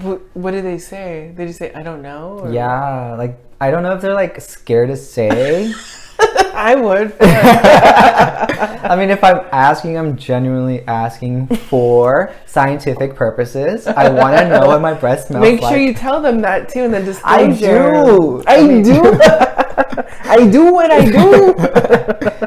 What, 0.02 0.22
what 0.36 0.52
do 0.52 0.62
they 0.62 0.78
say? 0.78 1.34
They 1.36 1.46
just 1.46 1.60
say, 1.60 1.74
I 1.74 1.84
don't 1.84 2.02
know? 2.02 2.40
or- 2.40 2.52
yeah, 2.54 3.16
like 3.16 3.38
I 3.62 3.72
don't 3.72 3.84
know 3.84 3.94
if 3.94 4.02
they're 4.02 4.14
like 4.14 4.40
scared 4.42 4.90
to 4.90 4.96
say. 4.98 5.74
I 6.60 6.76
would. 6.76 7.16
I 7.22 8.96
mean, 8.98 9.10
if 9.12 9.24
I'm 9.24 9.46
asking, 9.54 9.98
I'm 9.98 10.18
genuinely 10.18 10.86
asking 10.88 11.48
for 11.48 12.34
scientific 12.46 13.16
purposes. 13.16 13.88
I 13.88 14.10
want 14.10 14.38
to 14.38 14.50
know 14.50 14.68
what 14.68 14.82
my 14.82 14.94
breast 14.94 15.30
smells 15.30 15.42
like. 15.42 15.54
Make 15.54 15.62
like. 15.62 15.72
sure 15.72 15.80
you 15.80 15.94
tell 15.94 16.22
them 16.22 16.42
that 16.42 16.68
too 16.68 16.84
in 16.84 16.92
the 16.92 17.22
I 17.24 17.48
do. 17.54 18.44
I, 18.46 18.58
I 18.58 18.68
mean- 18.68 18.84
do. 18.84 19.02
I 20.30 20.48
do 20.48 20.74
what 20.74 20.92
I 20.92 21.06
do. 21.06 21.54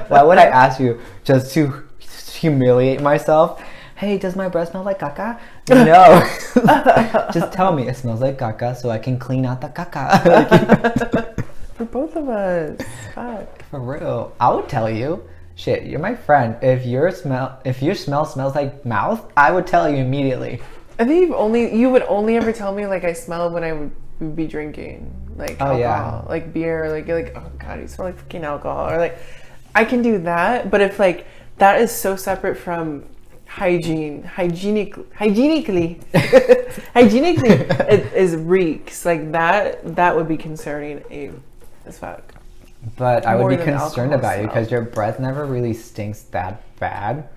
Why 0.08 0.22
would 0.22 0.38
I 0.38 0.44
ask 0.44 0.78
you 0.78 1.00
just 1.24 1.54
to 1.54 1.82
humiliate 1.98 3.00
myself? 3.00 3.62
Hey, 3.96 4.18
does 4.18 4.36
my 4.36 4.48
breast 4.48 4.72
smell 4.72 4.82
like 4.82 4.98
caca? 4.98 5.40
No. 5.70 6.20
just 7.32 7.52
tell 7.52 7.72
me 7.72 7.88
it 7.88 7.96
smells 7.96 8.20
like 8.20 8.38
caca 8.38 8.76
so 8.76 8.90
I 8.90 8.98
can 8.98 9.18
clean 9.18 9.46
out 9.46 9.60
the 9.62 9.68
caca. 9.68 11.28
For 11.82 12.06
both 12.06 12.14
of 12.14 12.28
us. 12.28 12.80
Fuck. 13.12 13.64
For 13.70 13.80
real, 13.80 14.32
I 14.38 14.52
would 14.54 14.68
tell 14.68 14.88
you. 14.88 15.28
Shit, 15.56 15.82
you're 15.84 15.98
my 15.98 16.14
friend. 16.14 16.56
If 16.62 16.86
your 16.86 17.10
smell, 17.10 17.60
if 17.64 17.82
your 17.82 17.96
smell 17.96 18.24
smells 18.24 18.54
like 18.54 18.86
mouth, 18.86 19.30
I 19.36 19.50
would 19.50 19.66
tell 19.66 19.90
you 19.90 19.96
immediately. 19.96 20.60
I 21.00 21.04
think 21.04 21.22
you've 21.22 21.32
only 21.36 21.76
you 21.76 21.90
would 21.90 22.02
only 22.04 22.36
ever 22.36 22.52
tell 22.52 22.72
me 22.72 22.86
like 22.86 23.02
I 23.02 23.12
smell 23.14 23.50
when 23.50 23.64
I 23.64 23.72
would, 23.72 23.90
be 24.36 24.46
drinking 24.46 25.10
like 25.34 25.56
Oh, 25.60 25.72
alcohol, 25.72 25.78
yeah. 25.80 26.22
like 26.28 26.52
beer, 26.52 26.88
like 26.88 27.08
you're 27.08 27.20
like 27.20 27.32
oh 27.36 27.50
god, 27.58 27.80
you 27.80 27.88
smell 27.88 28.06
like 28.06 28.18
fucking 28.18 28.44
alcohol, 28.44 28.88
or 28.88 28.96
like 28.98 29.18
I 29.74 29.84
can 29.84 30.02
do 30.02 30.18
that, 30.18 30.70
but 30.70 30.80
if 30.80 31.00
like 31.00 31.26
that 31.58 31.80
is 31.80 31.90
so 31.90 32.14
separate 32.14 32.56
from 32.56 33.04
hygiene, 33.46 34.22
hygienic, 34.22 34.94
hygienically, 35.14 36.00
hygienically, 36.94 37.50
it 37.50 38.12
is 38.14 38.36
reeks 38.36 39.04
like 39.04 39.32
that. 39.32 39.96
That 39.96 40.14
would 40.14 40.28
be 40.28 40.36
concerning 40.36 41.02
a 41.10 41.32
as 41.86 41.98
fuck. 41.98 42.34
But 42.96 43.26
I 43.26 43.36
would 43.36 43.56
be 43.56 43.62
concerned 43.62 44.12
about 44.12 44.40
you 44.40 44.46
because 44.48 44.70
your 44.70 44.82
breath 44.82 45.20
never 45.20 45.44
really 45.46 45.72
stinks 45.74 46.22
that 46.34 46.62
bad. 46.78 47.28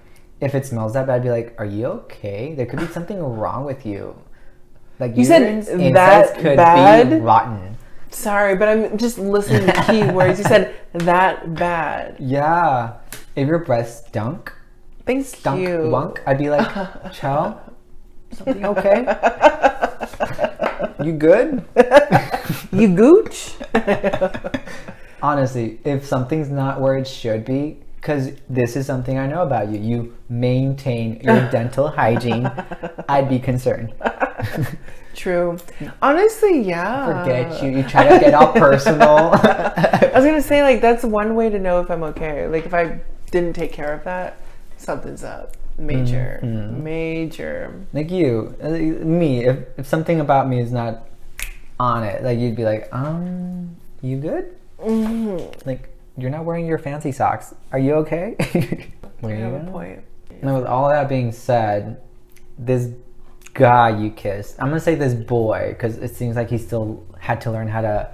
If 0.41 0.55
it 0.55 0.65
smells 0.65 0.93
that 0.93 1.05
bad, 1.07 1.17
I'd 1.17 1.23
be 1.23 1.29
like, 1.29 1.55
"Are 1.59 1.65
you 1.65 1.85
okay? 1.85 2.55
There 2.55 2.65
could 2.65 2.79
be 2.79 2.87
something 2.87 3.19
wrong 3.21 3.63
with 3.63 3.85
you." 3.85 4.15
Like 4.99 5.15
You 5.17 5.23
said 5.25 5.63
that 5.93 6.33
could 6.35 6.43
be 6.43 6.55
bad? 6.55 7.23
rotten. 7.23 7.77
Sorry, 8.09 8.55
but 8.55 8.67
I'm 8.69 8.97
just 8.97 9.17
listening 9.19 9.61
to 9.61 9.65
the 9.67 9.71
keywords. 9.73 10.37
You 10.37 10.45
said 10.45 10.73
that 10.93 11.53
bad. 11.55 12.15
Yeah, 12.19 12.93
if 13.35 13.47
your 13.47 13.59
breath 13.59 13.89
stunk, 14.07 14.51
Thank 15.05 15.25
stunk 15.25 15.61
you. 15.61 15.89
wunk, 15.89 16.21
I'd 16.25 16.37
be 16.37 16.49
like, 16.49 16.67
"Chow, 17.13 17.59
something 18.31 18.65
okay? 18.65 19.05
you 21.05 21.13
good?" 21.13 21.63
You 22.71 22.89
gooch. 22.89 23.53
Honestly, 25.21 25.79
if 25.85 26.05
something's 26.05 26.49
not 26.49 26.81
where 26.81 26.97
it 26.97 27.07
should 27.07 27.45
be, 27.45 27.77
because 27.95 28.33
this 28.49 28.75
is 28.75 28.85
something 28.85 29.17
I 29.17 29.27
know 29.27 29.41
about 29.43 29.69
you, 29.69 29.79
you 29.79 30.17
maintain 30.29 31.19
your 31.21 31.49
dental 31.51 31.87
hygiene, 31.87 32.51
I'd 33.07 33.29
be 33.29 33.39
concerned. 33.39 33.93
True. 35.15 35.57
Honestly, 36.01 36.61
yeah. 36.61 37.23
Forget 37.23 37.63
you. 37.63 37.77
You 37.77 37.83
try 37.83 38.09
to 38.09 38.19
get 38.19 38.33
all 38.33 38.51
personal. 38.51 39.31
I 39.33 40.11
was 40.13 40.25
gonna 40.25 40.41
say 40.41 40.61
like 40.61 40.81
that's 40.81 41.03
one 41.03 41.35
way 41.35 41.49
to 41.49 41.57
know 41.57 41.79
if 41.79 41.89
I'm 41.89 42.03
okay. 42.03 42.47
Like 42.47 42.65
if 42.65 42.73
I 42.73 42.99
didn't 43.31 43.53
take 43.53 43.71
care 43.71 43.93
of 43.93 44.03
that, 44.03 44.37
something's 44.77 45.23
up. 45.23 45.55
Major, 45.77 46.39
Mm-hmm. 46.43 46.83
major. 46.83 47.85
like 47.93 48.09
you, 48.09 48.55
uh, 48.63 48.69
me. 48.69 49.45
If, 49.45 49.59
if 49.77 49.85
something 49.85 50.19
about 50.21 50.47
me 50.47 50.59
is 50.61 50.71
not 50.71 51.07
on 51.79 52.03
it, 52.03 52.23
like 52.23 52.39
you'd 52.39 52.55
be 52.55 52.63
like, 52.63 52.87
um, 52.93 53.75
you 54.01 54.17
good? 54.17 54.55
Mm-hmm. 54.79 55.67
Like 55.67 55.89
you're 56.17 56.29
not 56.29 56.45
wearing 56.45 56.65
your 56.65 56.77
fancy 56.77 57.11
socks. 57.11 57.53
Are 57.71 57.79
you 57.79 57.93
okay? 57.95 58.35
You 59.23 59.29
have 59.29 59.67
a 59.67 59.71
point. 59.71 60.03
Now, 60.43 60.57
with 60.57 60.65
all 60.67 60.87
that 60.89 61.09
being 61.09 61.31
said, 61.31 61.99
this 62.59 62.89
guy 63.55 63.89
you 63.97 64.11
kissed, 64.11 64.55
I'm 64.61 64.67
gonna 64.67 64.79
say 64.79 64.93
this 64.95 65.15
boy 65.15 65.69
because 65.69 65.97
it 65.97 66.15
seems 66.15 66.35
like 66.35 66.49
he 66.49 66.59
still 66.59 67.03
had 67.19 67.41
to 67.41 67.51
learn 67.51 67.67
how 67.67 67.81
to 67.81 68.11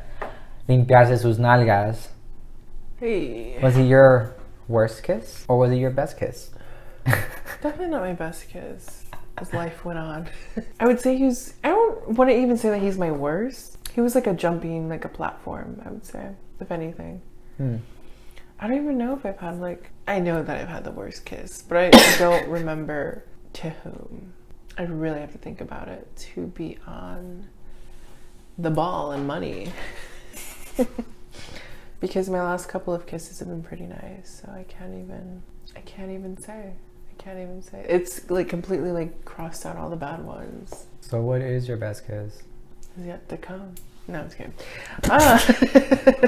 limpiarse 0.70 1.20
sus 1.20 1.38
nalgas. 1.38 2.08
Hey, 2.98 3.60
Was 3.62 3.76
he 3.76 3.84
your 3.84 4.36
worst 4.70 5.04
kiss 5.04 5.44
or 5.50 5.58
was 5.58 5.72
it 5.72 5.78
your 5.78 5.90
best 5.92 6.18
kiss? 6.18 6.52
definitely 7.62 7.88
not 7.88 8.02
my 8.02 8.14
best 8.14 8.50
kiss. 8.50 9.06
As 9.38 9.54
life 9.54 9.86
went 9.86 9.98
on, 9.98 10.30
I 10.80 10.86
would 10.86 11.00
say 11.00 11.18
he's. 11.18 11.56
I 11.64 11.70
don't 11.70 12.10
want 12.10 12.30
to 12.30 12.38
even 12.38 12.58
say 12.58 12.70
that 12.70 12.82
he's 12.82 12.98
my 12.98 13.12
worst. 13.12 13.78
He 13.94 14.02
was 14.02 14.14
like 14.14 14.28
a 14.28 14.34
jumping, 14.34 14.90
like 14.90 15.06
a 15.06 15.10
platform. 15.10 15.82
I 15.86 15.90
would 15.90 16.06
say, 16.06 16.30
if 16.60 16.72
anything. 16.72 17.22
Hmm. 17.58 17.78
I 18.60 18.68
don't 18.68 18.78
even 18.78 18.98
know 18.98 19.16
if 19.16 19.26
I've 19.26 19.40
had 19.40 19.60
like 19.60 19.90
I 20.08 20.20
know 20.20 20.44
that 20.44 20.58
I've 20.58 20.68
had 20.68 20.84
the 20.84 20.92
worst 20.92 21.26
kiss, 21.26 21.64
but 21.64 21.78
I, 21.78 21.86
I 21.94 22.16
don't 22.20 22.48
remember 22.48 23.24
to 23.54 23.70
whom. 23.70 24.34
I 24.78 24.84
really 24.84 25.20
have 25.20 25.32
to 25.32 25.38
think 25.38 25.62
about 25.62 25.88
it 25.88 26.08
to 26.34 26.48
be 26.48 26.78
on 26.88 27.48
the 28.58 28.70
ball 28.70 29.12
and 29.12 29.26
money. 29.26 29.72
because 32.00 32.30
my 32.30 32.42
last 32.42 32.68
couple 32.68 32.94
of 32.94 33.06
kisses 33.06 33.40
have 33.40 33.48
been 33.48 33.64
pretty 33.64 33.86
nice, 33.86 34.42
so 34.44 34.52
I 34.52 34.64
can't 34.64 34.94
even 34.94 35.44
I 35.76 35.82
can't 35.82 36.12
even 36.12 36.38
say. 36.38 36.74
Can't 37.24 37.38
even 37.40 37.62
say. 37.62 37.86
It's 37.88 38.30
like 38.32 38.50
completely 38.50 38.92
like 38.92 39.26
crossed 39.26 39.66
out 39.66 39.78
all 39.78 39.90
the 39.90 39.96
bad 39.96 40.24
ones. 40.26 40.86
So, 41.02 41.22
what 41.22 41.42
is 41.42 41.68
your 41.68 41.78
best 41.78 42.08
kiss? 42.08 42.42
Is 43.00 43.06
yet 43.06 43.28
to 43.30 43.38
come. 43.38 43.76
No, 44.08 44.20
I'm 44.20 44.26
just 44.26 44.38
kidding. 44.38 44.54
Ah. 45.10 45.38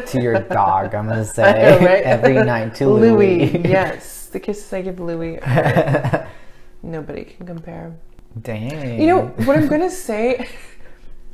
to 0.06 0.21
your 0.21 0.39
dog, 0.39 0.93
I'm 0.93 1.08
gonna 1.08 1.25
say 1.39 1.51
know, 1.79 1.86
right? 1.86 2.03
every 2.03 2.36
night 2.36 2.75
to 2.75 2.88
Louis. 2.88 3.49
Louis. 3.51 3.62
yes, 3.69 4.27
the 4.27 4.39
kisses 4.39 4.71
I 4.71 4.82
give 4.84 4.99
Louis, 4.99 5.39
are- 5.39 6.27
nobody 6.84 7.23
can 7.25 7.45
compare. 7.47 7.95
Dang. 8.41 9.01
You 9.01 9.08
know 9.08 9.21
what 9.45 9.58
I'm 9.58 9.67
gonna 9.67 9.89
say? 9.89 10.47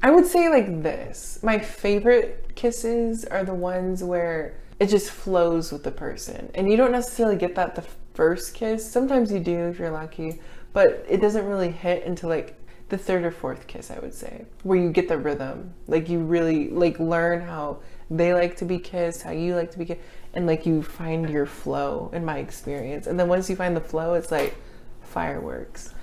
I 0.01 0.11
would 0.11 0.25
say 0.25 0.47
like 0.47 0.81
this. 0.81 1.39
My 1.43 1.59
favorite 1.59 2.55
kisses 2.55 3.25
are 3.25 3.43
the 3.43 3.53
ones 3.53 4.01
where 4.03 4.55
it 4.79 4.87
just 4.87 5.11
flows 5.11 5.71
with 5.73 5.83
the 5.83 5.91
person, 5.91 6.49
and 6.55 6.71
you 6.71 6.77
don't 6.77 6.93
necessarily 6.93 7.35
get 7.35 7.55
that 7.55 7.75
the 7.75 7.83
first 8.19 8.53
kiss. 8.53 8.85
Sometimes 8.85 9.31
you 9.31 9.39
do 9.39 9.57
if 9.69 9.79
you're 9.79 9.89
lucky, 9.89 10.41
but 10.73 11.05
it 11.07 11.21
doesn't 11.21 11.45
really 11.45 11.71
hit 11.71 12.05
until 12.05 12.27
like 12.27 12.53
the 12.89 12.97
third 12.97 13.23
or 13.23 13.31
fourth 13.31 13.65
kiss. 13.65 13.89
I 13.89 13.99
would 13.99 14.13
say 14.13 14.43
where 14.63 14.77
you 14.77 14.89
get 14.91 15.07
the 15.07 15.17
rhythm, 15.17 15.73
like 15.87 16.09
you 16.09 16.19
really 16.19 16.67
like 16.67 16.99
learn 16.99 17.39
how 17.39 17.79
they 18.11 18.33
like 18.33 18.57
to 18.57 18.65
be 18.65 18.77
kissed, 18.77 19.21
how 19.21 19.31
you 19.31 19.55
like 19.55 19.71
to 19.71 19.79
be 19.79 19.85
kissed, 19.85 20.01
and 20.33 20.45
like 20.45 20.65
you 20.65 20.83
find 20.83 21.29
your 21.29 21.45
flow. 21.45 22.09
In 22.11 22.25
my 22.25 22.39
experience, 22.39 23.07
and 23.07 23.17
then 23.17 23.29
once 23.29 23.49
you 23.49 23.55
find 23.55 23.73
the 23.73 23.79
flow, 23.79 24.15
it's 24.15 24.31
like 24.31 24.53
fireworks. 25.01 25.93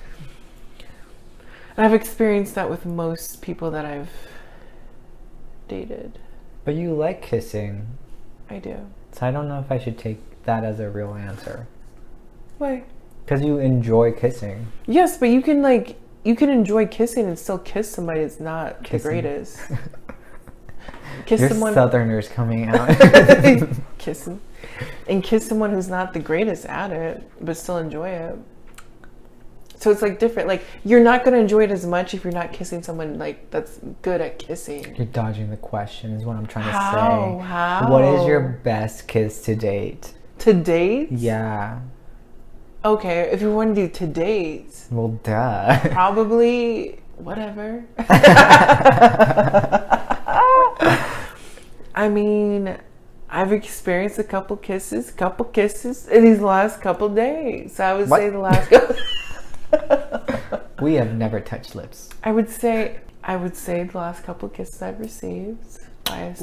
And 1.77 1.85
I've 1.85 1.93
experienced 1.93 2.55
that 2.55 2.71
with 2.71 2.87
most 2.87 3.43
people 3.43 3.71
that 3.73 3.85
I've 3.85 4.09
dated. 5.69 6.19
But 6.65 6.77
you 6.77 6.95
like 6.95 7.21
kissing, 7.21 7.89
I 8.49 8.59
do. 8.59 8.87
so 9.13 9.27
I 9.27 9.31
don't 9.31 9.49
know 9.49 9.61
if 9.61 9.71
I 9.71 9.77
should 9.77 9.99
take 9.99 10.45
that 10.45 10.65
as 10.65 10.81
a 10.81 10.89
real 10.89 11.13
answer. 11.13 11.67
Why? 12.59 12.85
Because 13.25 13.43
you 13.43 13.59
enjoy 13.59 14.13
kissing. 14.13 14.67
Yes, 14.87 15.19
but 15.19 15.29
you 15.31 15.43
can 15.43 15.63
like 15.63 15.97
you 16.25 16.35
can 16.37 16.49
enjoy 16.49 16.87
kissing 16.87 17.27
and 17.27 17.39
still 17.39 17.59
kiss 17.59 17.91
somebody 17.91 18.21
that's 18.21 18.41
not 18.41 18.83
Kissing. 18.83 18.99
the 18.99 19.09
greatest. 19.23 19.61
Kiss 21.25 21.41
Your 21.41 21.49
someone 21.51 21.73
Southerners 21.73 22.29
coming 22.29 22.69
out. 22.75 22.89
kissing. 23.99 24.41
And 25.09 25.23
kiss 25.23 25.47
someone 25.47 25.71
who's 25.71 25.89
not 25.89 26.13
the 26.13 26.19
greatest 26.21 26.67
at 26.67 26.91
it, 26.93 27.23
but 27.41 27.57
still 27.57 27.79
enjoy 27.79 28.11
it. 28.11 28.37
So 29.79 29.91
it's 29.91 30.03
like 30.03 30.19
different. 30.19 30.47
Like 30.49 30.65
you're 30.85 31.03
not 31.03 31.25
gonna 31.25 31.39
enjoy 31.39 31.65
it 31.65 31.71
as 31.71 31.87
much 31.87 32.13
if 32.15 32.23
you're 32.25 32.33
not 32.33 32.53
kissing 32.53 32.83
someone 32.83 33.19
like 33.19 33.51
that's 33.51 33.79
good 34.03 34.21
at 34.21 34.39
kissing. 34.39 34.95
You're 34.97 35.07
dodging 35.07 35.49
the 35.51 35.57
question, 35.57 36.13
is 36.13 36.25
what 36.25 36.37
I'm 36.37 36.47
trying 36.47 36.67
to 36.67 36.73
say. 36.73 37.47
How? 37.47 37.87
What 37.91 38.05
is 38.05 38.27
your 38.27 38.41
best 38.41 39.09
kiss 39.09 39.43
to 39.43 39.55
date? 39.57 40.13
to 40.41 40.53
date? 40.53 41.11
Yeah. 41.13 41.81
Okay, 42.87 43.31
if 43.33 43.43
you 43.43 43.53
want 43.53 43.75
to 43.75 43.89
do 43.89 43.93
to 43.93 44.07
date, 44.07 44.71
Well, 44.93 45.09
duh. 45.25 45.77
probably 45.91 47.01
whatever. 47.17 47.85
I 51.97 52.09
mean, 52.09 52.77
I've 53.29 53.51
experienced 53.53 54.21
a 54.21 54.25
couple 54.25 54.57
kisses, 54.57 55.11
couple 55.11 55.47
kisses 55.47 56.07
in 56.07 56.25
these 56.25 56.39
last 56.41 56.81
couple 56.81 57.09
days. 57.09 57.81
I 57.81 57.95
would 57.95 58.09
What? 58.09 58.21
say 58.21 58.31
the 58.31 58.39
last 58.39 58.71
couple. 58.71 58.97
we 60.81 60.95
have 60.95 61.13
never 61.15 61.41
touched 61.41 61.75
lips. 61.75 62.11
I 62.23 62.31
would 62.31 62.49
say 62.49 63.01
I 63.25 63.35
would 63.35 63.57
say 63.57 63.83
the 63.83 63.99
last 63.99 64.23
couple 64.23 64.49
kisses 64.49 64.81
I've 64.81 65.01
received 65.01 65.59
by 66.05 66.19
a, 66.19 66.35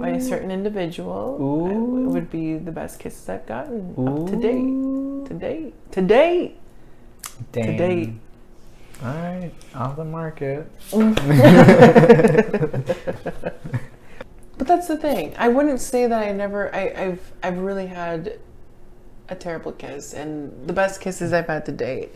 by 0.00 0.10
a 0.10 0.20
certain 0.20 0.52
individual 0.52 1.36
I- 1.40 1.42
Ooh. 1.42 2.10
would 2.10 2.30
be 2.30 2.54
the 2.58 2.70
best 2.70 3.00
kisses 3.00 3.28
I've 3.28 3.44
gotten 3.46 3.90
up 4.06 4.26
to 4.30 4.36
date. 4.36 5.09
To 5.30 5.36
date. 5.36 5.92
To 5.92 6.02
date. 6.02 6.58
Dang. 7.52 7.76
date. 7.76 8.12
All 9.02 9.14
right, 9.14 9.52
off 9.74 9.96
the 9.96 10.04
market. 10.04 10.70
But 14.60 14.68
that's 14.68 14.88
the 14.88 14.96
thing. 14.98 15.32
I 15.38 15.48
wouldn't 15.48 15.80
say 15.80 16.06
that 16.06 16.22
I 16.22 16.32
never. 16.32 16.74
I, 16.74 16.92
I've 16.94 17.32
I've 17.42 17.56
really 17.56 17.86
had 17.86 18.38
a 19.30 19.34
terrible 19.34 19.72
kiss, 19.72 20.12
and 20.12 20.52
the 20.66 20.74
best 20.74 21.00
kisses 21.00 21.32
I've 21.32 21.46
had 21.46 21.64
to 21.64 21.72
date. 21.72 22.10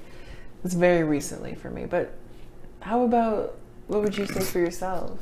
It's 0.63 0.75
very 0.75 1.05
recently 1.05 1.55
for 1.55 1.71
me. 1.71 1.87
But 1.87 2.13
how 2.81 3.05
about 3.05 3.57
what 3.87 4.03
would 4.03 4.19
you 4.19 4.27
say 4.27 4.41
for 4.41 4.59
yourself 4.59 5.19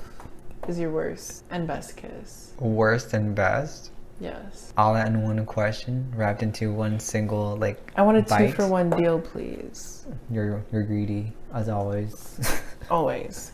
is 0.66 0.80
your 0.80 0.90
worst 0.90 1.44
and 1.48 1.64
best 1.64 1.96
kiss? 1.96 2.54
Worst 2.58 3.14
and 3.14 3.36
best. 3.36 3.92
Yes. 4.20 4.72
All 4.76 4.94
that 4.94 5.08
in 5.08 5.22
one 5.22 5.44
question, 5.46 6.12
wrapped 6.16 6.42
into 6.42 6.72
one 6.72 7.00
single 7.00 7.56
like. 7.56 7.92
I 7.96 8.02
want 8.02 8.18
a 8.18 8.22
two 8.22 8.52
for 8.52 8.68
one 8.68 8.90
deal, 8.90 9.20
please. 9.20 10.06
You're 10.30 10.62
you're 10.72 10.84
greedy 10.84 11.32
as 11.52 11.68
always. 11.68 12.38
Always. 12.90 13.52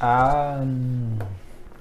um, 0.00 1.18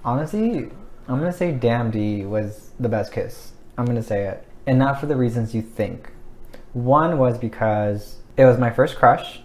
honestly, 0.03 0.69
I'm 1.07 1.19
gonna 1.19 1.31
say 1.33 1.51
"Damn 1.51 1.91
D" 1.91 2.25
was 2.25 2.71
the 2.79 2.89
best 2.89 3.11
kiss. 3.11 3.51
I'm 3.77 3.85
gonna 3.85 4.03
say 4.03 4.25
it, 4.25 4.45
and 4.67 4.77
not 4.79 4.99
for 4.99 5.05
the 5.05 5.15
reasons 5.15 5.53
you 5.55 5.61
think. 5.61 6.09
One 6.73 7.17
was 7.17 7.37
because 7.37 8.17
it 8.37 8.45
was 8.45 8.57
my 8.57 8.69
first 8.69 8.95
crush. 8.97 9.41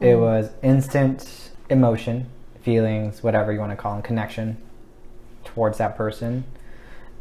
It 0.00 0.14
Mm. 0.14 0.20
was 0.20 0.50
instant 0.62 1.50
emotion, 1.70 2.26
feelings, 2.62 3.22
whatever 3.22 3.52
you 3.52 3.58
want 3.60 3.72
to 3.72 3.76
call 3.76 3.94
them, 3.94 4.02
connection 4.02 4.58
towards 5.44 5.78
that 5.78 5.96
person. 5.96 6.44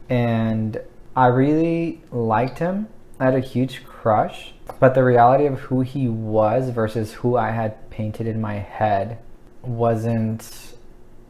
And 0.09 0.79
I 1.15 1.27
really 1.27 2.01
liked 2.11 2.59
him. 2.59 2.87
I 3.19 3.25
had 3.25 3.35
a 3.35 3.39
huge 3.39 3.85
crush. 3.85 4.53
But 4.79 4.95
the 4.95 5.03
reality 5.03 5.45
of 5.45 5.59
who 5.59 5.81
he 5.81 6.07
was 6.07 6.69
versus 6.69 7.13
who 7.13 7.37
I 7.37 7.51
had 7.51 7.89
painted 7.89 8.27
in 8.27 8.41
my 8.41 8.55
head 8.55 9.19
wasn't, 9.61 10.73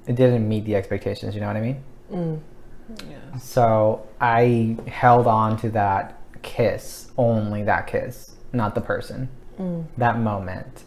it 0.07 0.15
didn't 0.15 0.47
meet 0.47 0.65
the 0.65 0.75
expectations, 0.75 1.35
you 1.35 1.41
know 1.41 1.47
what 1.47 1.57
I 1.57 1.61
mean? 1.61 1.83
Mm. 2.11 2.39
Yeah. 3.09 3.37
So 3.37 4.07
I 4.21 4.77
held 4.87 5.27
on 5.27 5.57
to 5.57 5.69
that 5.71 6.19
kiss, 6.41 7.11
only 7.17 7.63
that 7.63 7.87
kiss, 7.87 8.35
not 8.53 8.75
the 8.75 8.81
person, 8.81 9.29
Mm. 9.59 9.85
that 9.97 10.19
moment. 10.19 10.83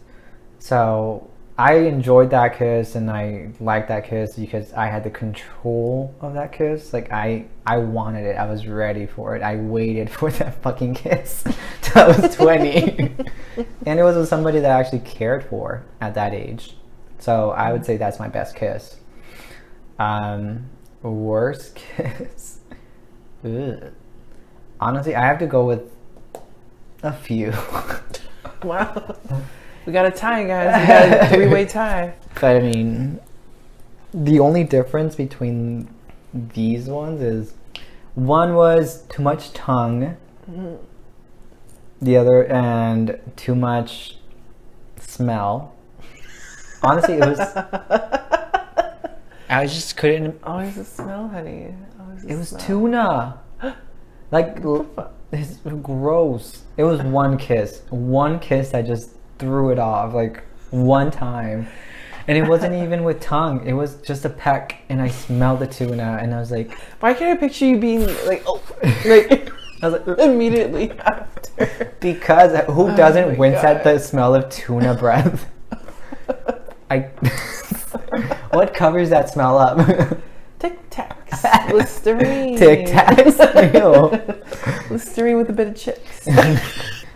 So 0.59 1.27
I 1.59 1.73
enjoyed 1.73 2.29
that 2.29 2.57
kiss 2.57 2.95
and 2.95 3.11
I 3.11 3.49
liked 3.59 3.89
that 3.89 4.05
kiss 4.05 4.37
because 4.37 4.71
I 4.71 4.85
had 4.85 5.03
the 5.03 5.09
control 5.09 6.15
of 6.21 6.33
that 6.35 6.53
kiss. 6.53 6.93
Like 6.93 7.11
I, 7.11 7.47
I 7.65 7.79
wanted 7.79 8.25
it. 8.25 8.37
I 8.37 8.49
was 8.49 8.65
ready 8.65 9.05
for 9.05 9.35
it. 9.35 9.41
I 9.41 9.57
waited 9.57 10.09
for 10.17 10.31
that 10.31 10.61
fucking 10.61 10.93
kiss 10.93 11.43
till 11.81 12.01
I 12.01 12.07
was 12.07 12.33
20. 12.37 13.13
and 13.85 13.99
it 13.99 14.03
was 14.03 14.15
with 14.15 14.29
somebody 14.29 14.61
that 14.61 14.71
I 14.71 14.79
actually 14.79 14.99
cared 14.99 15.43
for 15.43 15.83
at 15.99 16.13
that 16.13 16.33
age. 16.33 16.77
So 17.17 17.49
I 17.49 17.73
would 17.73 17.85
say 17.85 17.97
that's 17.97 18.19
my 18.19 18.29
best 18.29 18.55
kiss. 18.55 18.95
Um, 19.99 20.69
worst 21.01 21.75
kiss. 21.75 22.59
Ugh. 23.43 23.91
Honestly, 24.79 25.13
I 25.13 25.25
have 25.25 25.39
to 25.39 25.47
go 25.47 25.65
with 25.65 25.91
a 27.03 27.11
few. 27.11 27.51
Wow. 28.63 29.17
We 29.89 29.93
got 29.93 30.05
a 30.05 30.11
tie, 30.11 30.43
guys. 30.43 30.81
We 30.81 30.87
got 30.87 31.23
a 31.23 31.27
three 31.35 31.47
way 31.47 31.65
tie. 31.65 32.13
but 32.39 32.57
I 32.57 32.59
mean, 32.59 33.19
the 34.13 34.39
only 34.39 34.63
difference 34.63 35.15
between 35.15 35.89
these 36.31 36.85
ones 36.85 37.23
is 37.23 37.55
one 38.13 38.53
was 38.53 39.01
too 39.09 39.23
much 39.23 39.51
tongue, 39.53 40.15
the 41.99 42.17
other 42.17 42.45
and 42.45 43.19
too 43.35 43.55
much 43.55 44.17
smell. 44.97 45.73
Honestly, 46.83 47.15
it 47.15 47.21
was. 47.21 47.39
I 49.49 49.65
just 49.65 49.97
couldn't 49.97 50.39
Always 50.43 50.77
a 50.77 50.85
smell, 50.85 51.29
honey. 51.29 51.73
Always 51.99 52.25
It 52.25 52.35
was 52.35 52.49
smell. 52.49 52.61
tuna. 52.61 53.39
Like, 54.31 54.59
it's 55.31 55.57
gross. 55.81 56.61
It 56.77 56.83
was 56.83 57.01
one 57.01 57.39
kiss. 57.39 57.81
One 57.89 58.39
kiss 58.39 58.69
that 58.69 58.85
just 58.85 59.09
threw 59.39 59.71
it 59.71 59.79
off, 59.79 60.13
like, 60.13 60.43
one 60.71 61.11
time. 61.11 61.67
And 62.27 62.37
it 62.37 62.47
wasn't 62.47 62.75
even 62.83 63.03
with 63.03 63.19
tongue. 63.19 63.65
It 63.65 63.73
was 63.73 63.95
just 63.95 64.25
a 64.25 64.29
peck, 64.29 64.83
and 64.89 65.01
I 65.01 65.09
smelled 65.09 65.59
the 65.59 65.67
tuna, 65.67 66.19
and 66.21 66.33
I 66.33 66.39
was 66.39 66.51
like, 66.51 66.71
Why 66.99 67.13
can't 67.13 67.37
I 67.37 67.39
picture 67.39 67.65
you 67.65 67.79
being 67.79 68.05
like, 68.25 68.43
oh, 68.45 68.61
like 69.05 69.49
I 69.81 69.89
was 69.89 70.01
like, 70.05 70.19
immediately 70.19 70.91
after? 70.91 71.93
because 71.99 72.57
who 72.67 72.89
Oh 72.89 72.95
doesn't 72.95 73.37
wince 73.37 73.63
at 73.63 73.83
the 73.83 73.99
smell 73.99 74.35
of 74.35 74.49
tuna 74.49 74.93
breath? 74.93 75.49
I. 76.89 76.99
what 78.51 78.73
covers 78.73 79.09
that 79.09 79.29
smell 79.29 79.57
up? 79.57 79.77
Tic 80.59 80.89
Tacs, 80.89 81.71
Listerine, 81.71 82.57
Tic 82.57 82.87
Tacs. 82.87 84.89
Listerine 84.89 85.37
with 85.37 85.49
a 85.49 85.53
bit 85.53 85.67
of 85.67 85.75
chips. 85.75 86.25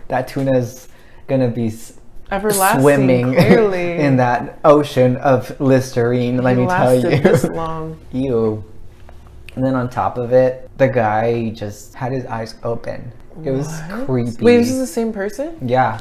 that 0.07 0.27
tuna's 0.27 0.87
gonna 1.27 1.49
be 1.49 1.69
Everlasting, 2.33 2.81
swimming 2.81 3.33
clearly. 3.35 3.97
in 3.99 4.17
that 4.17 4.59
ocean 4.65 5.17
of 5.17 5.59
Listerine. 5.59 6.37
Let 6.41 6.57
me 6.57 6.65
tell 6.67 6.95
you. 6.95 7.01
this 7.21 7.43
long. 7.45 7.99
Ew. 8.11 8.63
And 9.55 9.63
then 9.63 9.75
on 9.75 9.89
top 9.89 10.17
of 10.17 10.33
it, 10.33 10.69
the 10.77 10.87
guy 10.87 11.49
just 11.51 11.93
had 11.93 12.11
his 12.11 12.25
eyes 12.25 12.55
open. 12.63 13.11
It 13.43 13.51
was 13.51 13.67
What? 13.67 14.05
creepy. 14.07 14.43
Wait, 14.43 14.57
this 14.57 14.71
is 14.71 14.79
the 14.79 14.87
same 14.87 15.13
person? 15.13 15.55
Yeah. 15.61 15.99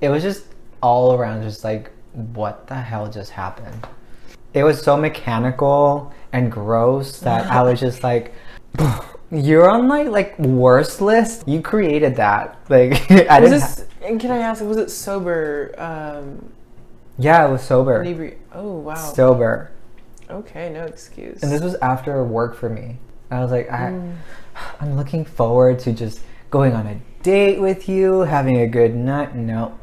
It 0.00 0.08
was 0.08 0.22
just 0.22 0.44
all 0.82 1.12
around, 1.14 1.42
just 1.42 1.62
like, 1.62 1.90
what 2.32 2.66
the 2.66 2.74
hell 2.74 3.10
just 3.10 3.30
happened? 3.32 3.86
It 4.54 4.64
was 4.64 4.80
so 4.82 4.96
mechanical 4.96 6.12
and 6.32 6.50
gross 6.50 7.20
that 7.20 7.50
I 7.50 7.62
was 7.62 7.78
just 7.80 8.02
like, 8.02 8.32
you're 9.30 9.68
on 9.70 9.86
my 9.86 10.02
like 10.02 10.38
worst 10.38 11.00
list. 11.00 11.46
You 11.46 11.60
created 11.62 12.16
that. 12.16 12.58
Like, 12.68 13.10
I 13.30 13.40
Was 13.40 13.50
didn't. 13.50 13.60
this, 13.60 13.86
and 14.02 14.20
can 14.20 14.30
I 14.30 14.38
ask, 14.38 14.62
was 14.62 14.76
it 14.76 14.90
sober? 14.90 15.74
Um, 15.78 16.52
yeah, 17.18 17.46
it 17.46 17.50
was 17.50 17.62
sober. 17.62 18.04
inebri- 18.04 18.36
oh, 18.54 18.78
wow. 18.78 18.94
Sober. 18.94 19.70
okay, 20.30 20.70
no 20.72 20.84
excuse. 20.84 21.42
And 21.42 21.52
this 21.52 21.60
was 21.62 21.74
after 21.76 22.22
work 22.24 22.54
for 22.56 22.68
me. 22.70 22.96
I 23.30 23.40
was 23.40 23.50
like, 23.50 23.70
I, 23.70 23.90
Mm. 23.90 24.16
I'm 24.80 24.96
looking 24.96 25.24
forward 25.24 25.78
to 25.80 25.92
just 25.92 26.20
going 26.50 26.72
on 26.72 26.86
a 26.86 27.00
date 27.22 27.60
with 27.60 27.88
you, 27.88 28.20
having 28.20 28.58
a 28.60 28.66
good 28.66 28.94
night. 28.94 29.34
No. 29.36 29.78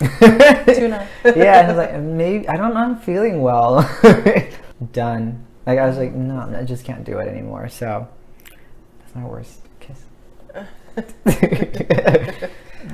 Tuna. 0.00 1.08
yeah, 1.24 1.62
I 1.64 1.68
was 1.68 1.76
like, 1.76 1.98
maybe 2.00 2.48
I 2.48 2.56
don't 2.56 2.74
know. 2.74 2.80
I'm 2.80 2.96
feeling 3.00 3.40
well. 3.40 3.82
Done. 4.92 5.44
Like 5.66 5.78
I 5.78 5.86
was 5.88 5.96
like, 5.98 6.12
no, 6.14 6.54
I 6.56 6.62
just 6.64 6.84
can't 6.84 7.04
do 7.04 7.18
it 7.18 7.28
anymore. 7.28 7.68
So 7.68 8.06
my 9.22 9.28
worst 9.28 9.60
kiss. 9.80 10.04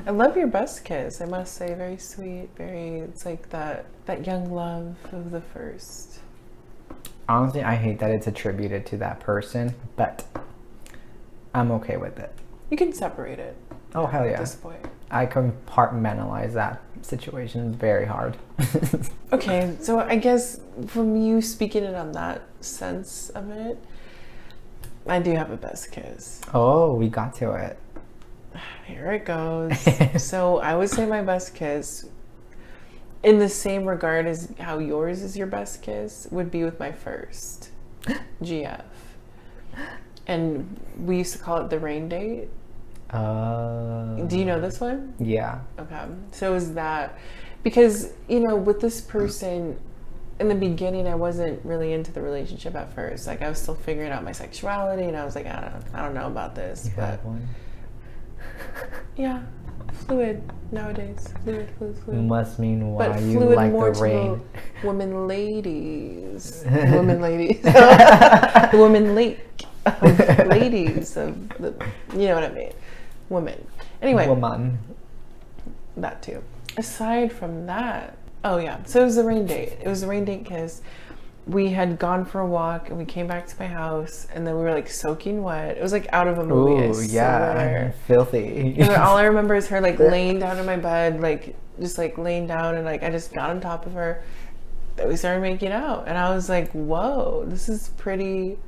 I 0.07 0.11
love 0.11 0.37
your 0.37 0.47
best 0.47 0.85
kiss. 0.85 1.21
I 1.21 1.27
must 1.27 1.55
say, 1.55 1.75
very 1.75 1.99
sweet. 1.99 2.49
Very. 2.57 3.01
It's 3.01 3.25
like 3.25 3.49
that 3.51 3.87
that 4.07 4.27
young 4.27 4.51
love 4.53 4.97
of 5.13 5.31
the 5.31 5.41
first. 5.41 6.21
Honestly, 7.29 7.63
I 7.63 7.75
hate 7.75 7.99
that 8.01 8.11
it's 8.11 8.27
attributed 8.27 8.85
to 8.87 8.97
that 8.99 9.21
person, 9.21 9.75
but 9.97 10.25
I'm 11.55 11.71
okay 11.73 11.97
with 11.97 12.19
it. 12.19 12.33
You 12.71 12.77
can 12.77 12.93
separate 12.93 13.39
it 13.39 13.57
Oh 13.95 14.07
hell 14.07 14.27
yeah! 14.27 14.33
at 14.33 14.41
this 14.41 14.57
point. 14.57 14.85
I 15.11 15.27
compartmentalize 15.27 16.53
that 16.55 16.83
situation 17.03 17.73
very 17.75 18.07
hard. 18.07 18.37
Okay, 19.33 19.75
so 19.81 19.99
I 19.99 20.15
guess 20.15 20.61
from 20.87 21.17
you 21.17 21.43
speaking 21.43 21.83
it 21.83 21.97
on 21.97 22.13
that 22.13 22.43
sense 22.61 23.31
of 23.31 23.51
it, 23.51 23.85
I 25.07 25.19
do 25.21 25.33
have 25.33 25.51
a 25.51 25.57
best 25.57 25.93
kiss. 25.93 26.40
oh, 26.55 26.95
we 26.95 27.09
got 27.09 27.35
to 27.37 27.53
it. 27.53 27.79
Here 28.87 29.12
it 29.12 29.25
goes. 29.25 29.77
so 30.23 30.59
I 30.59 30.75
would 30.77 30.88
say 30.88 31.05
my 31.07 31.23
best 31.23 31.55
kiss, 31.55 32.09
in 33.23 33.38
the 33.38 33.49
same 33.49 33.85
regard 33.87 34.27
as 34.27 34.53
how 34.59 34.79
yours 34.79 35.23
is 35.23 35.37
your 35.37 35.47
best 35.47 35.83
kiss, 35.83 36.29
would 36.31 36.51
be 36.51 36.64
with 36.64 36.79
my 36.79 36.93
first 36.93 37.71
GF. 38.43 38.83
And 40.27 40.79
we 40.99 41.19
used 41.19 41.33
to 41.35 41.38
call 41.38 41.59
it 41.59 41.71
the 41.71 41.79
rain 41.79 42.09
date. 42.09 42.49
Uh, 43.11 44.17
Do 44.27 44.38
you 44.38 44.45
know 44.45 44.61
this 44.61 44.81
one? 44.81 45.14
Yeah. 45.19 45.61
Okay. 45.79 46.05
So 46.31 46.55
is 46.55 46.75
that 46.75 47.19
because, 47.62 48.12
you 48.29 48.40
know, 48.40 48.57
with 48.57 48.81
this 48.81 49.01
person 49.01 49.79
in 50.40 50.49
the 50.49 50.55
beginning 50.55 51.07
I 51.07 51.14
wasn't 51.14 51.64
really 51.64 51.92
into 51.92 52.12
the 52.12 52.20
relationship 52.20 52.75
at 52.75 52.92
first. 52.94 53.27
Like 53.27 53.42
I 53.42 53.49
was 53.49 53.61
still 53.61 53.75
figuring 53.75 54.11
out 54.11 54.25
my 54.25 54.33
sexuality 54.33 55.05
and 55.05 55.16
I 55.16 55.25
was 55.25 55.35
like, 55.35 55.47
I 55.47 55.61
don't 55.61 55.94
I 55.94 56.05
don't 56.05 56.14
know 56.14 56.27
about 56.27 56.55
this. 56.55 56.87
You 56.87 56.92
But 56.97 57.25
one. 57.25 57.49
yeah. 59.16 59.42
Fluid 59.92 60.42
nowadays. 60.73 61.33
Fluid, 61.44 61.70
fluid, 61.79 61.99
fluid. 61.99 62.25
Must 62.25 62.59
mean 62.59 62.92
why 62.92 63.09
but 63.09 63.23
you 63.23 63.38
like 63.40 63.70
more 63.70 63.92
the 63.92 64.01
rain. 64.01 64.42
the 64.83 64.88
women 64.88 65.29
ladies. 65.29 66.64
women 66.66 67.20
ladies. 67.20 67.62
the 67.62 68.70
women 68.75 69.14
lake 69.14 69.64
ladies 70.47 71.16
of 71.16 71.49
the 71.59 71.75
you 72.12 72.29
know 72.29 72.35
what 72.35 72.44
I 72.44 72.51
mean. 72.51 72.73
Women. 73.29 73.66
Anyway. 74.03 74.27
Woman. 74.29 74.79
that 75.97 76.23
too. 76.23 76.42
Aside 76.77 77.33
from 77.33 77.66
that, 77.66 78.18
oh 78.44 78.59
yeah, 78.59 78.83
so 78.85 79.00
it 79.00 79.04
was 79.04 79.16
the 79.16 79.24
rain 79.24 79.46
date. 79.46 79.78
It 79.80 79.88
was 79.88 80.02
the 80.02 80.07
rain 80.07 80.24
date 80.24 80.44
kiss. 80.44 80.83
We 81.46 81.70
had 81.70 81.98
gone 81.98 82.24
for 82.24 82.40
a 82.40 82.46
walk 82.46 82.88
and 82.88 82.98
we 82.98 83.04
came 83.04 83.26
back 83.26 83.46
to 83.48 83.57
my 83.59 83.66
house 83.66 84.26
and 84.33 84.46
then 84.46 84.57
we 84.57 84.62
were 84.62 84.72
like 84.72 84.88
soaking 84.88 85.42
wet. 85.42 85.76
It 85.76 85.83
was 85.83 85.92
like 85.92 86.07
out 86.12 86.28
of 86.28 86.38
a 86.38 86.44
movie. 86.44 86.83
I 86.83 86.87
Ooh, 86.87 87.02
yeah. 87.02 87.90
Filthy. 88.07 88.76
And 88.78 88.90
all 88.92 89.16
I 89.16 89.24
remember 89.24 89.54
is 89.54 89.66
her 89.68 89.80
like 89.80 89.98
laying 89.98 90.38
down 90.38 90.59
in 90.59 90.64
my 90.64 90.76
bed, 90.76 91.20
like 91.20 91.57
just 91.80 91.98
like 91.98 92.16
laying 92.16 92.46
down 92.46 92.76
and 92.76 92.85
like 92.85 93.02
I 93.02 93.11
just 93.11 93.33
got 93.35 93.50
on 93.50 93.61
top 93.61 93.87
of 93.87 93.92
her. 93.92 94.22
That 94.96 95.09
we 95.09 95.16
started 95.16 95.40
making 95.40 95.72
out 95.72 96.07
and 96.07 96.16
I 96.16 96.35
was 96.35 96.48
like, 96.48 96.70
whoa, 96.72 97.44
this 97.48 97.68
is 97.68 97.90
pretty 97.96 98.59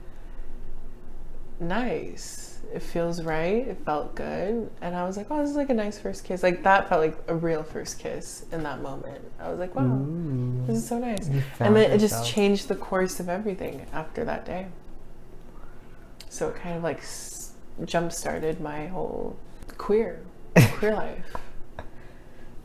nice. 1.61 2.46
It 2.73 2.83
feels 2.83 3.23
right. 3.23 3.67
It 3.69 3.79
felt 3.85 4.15
good. 4.15 4.71
And 4.81 4.95
I 4.95 5.05
was 5.05 5.17
like, 5.17 5.27
oh, 5.31 5.41
this 5.41 5.51
is 5.51 5.57
like 5.57 5.71
a 5.71 5.75
nice 5.75 5.99
first 5.99 6.25
kiss. 6.25 6.43
Like 6.43 6.63
that 6.65 6.89
felt 6.89 7.01
like 7.01 7.17
a 7.29 7.35
real 7.35 7.63
first 7.63 7.99
kiss 7.99 8.45
in 8.53 8.63
that 8.65 8.83
moment. 8.83 9.23
I 9.41 9.49
was 9.51 9.59
like, 9.59 9.75
wow, 9.75 9.85
Ooh. 9.85 10.63
this 10.67 10.77
is 10.79 10.87
so 10.87 10.99
nice. 10.99 11.29
And 11.61 11.75
then 11.75 11.91
it 11.91 11.99
just 11.99 12.27
changed 12.27 12.69
the 12.69 12.75
course 12.75 13.21
of 13.21 13.29
everything 13.29 13.87
after 13.93 14.25
that 14.25 14.45
day. 14.45 14.67
So 16.29 16.49
it 16.49 16.57
kind 16.57 16.77
of 16.77 16.83
like 16.83 16.99
s- 16.99 17.53
jump 17.85 18.13
started 18.13 18.61
my 18.61 18.87
whole 18.89 19.39
queer 19.79 20.21
queer 20.75 20.95
life. 21.05 21.37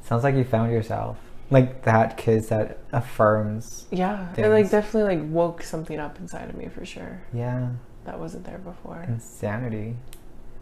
Sounds 0.04 0.24
like 0.24 0.36
you 0.36 0.44
found 0.44 0.72
yourself. 0.72 1.18
Like 1.50 1.84
that 1.84 2.18
kiss 2.18 2.48
that 2.48 2.80
affirms. 2.92 3.86
Yeah, 3.92 4.28
it 4.38 4.48
like 4.50 4.70
definitely 4.70 5.18
like 5.18 5.32
woke 5.32 5.64
something 5.64 6.00
up 6.00 6.18
inside 6.20 6.50
of 6.50 6.56
me 6.56 6.68
for 6.68 6.86
sure. 6.86 7.22
Yeah. 7.34 7.70
That 8.06 8.20
wasn't 8.20 8.46
there 8.46 8.58
before. 8.58 9.04
Insanity. 9.08 9.96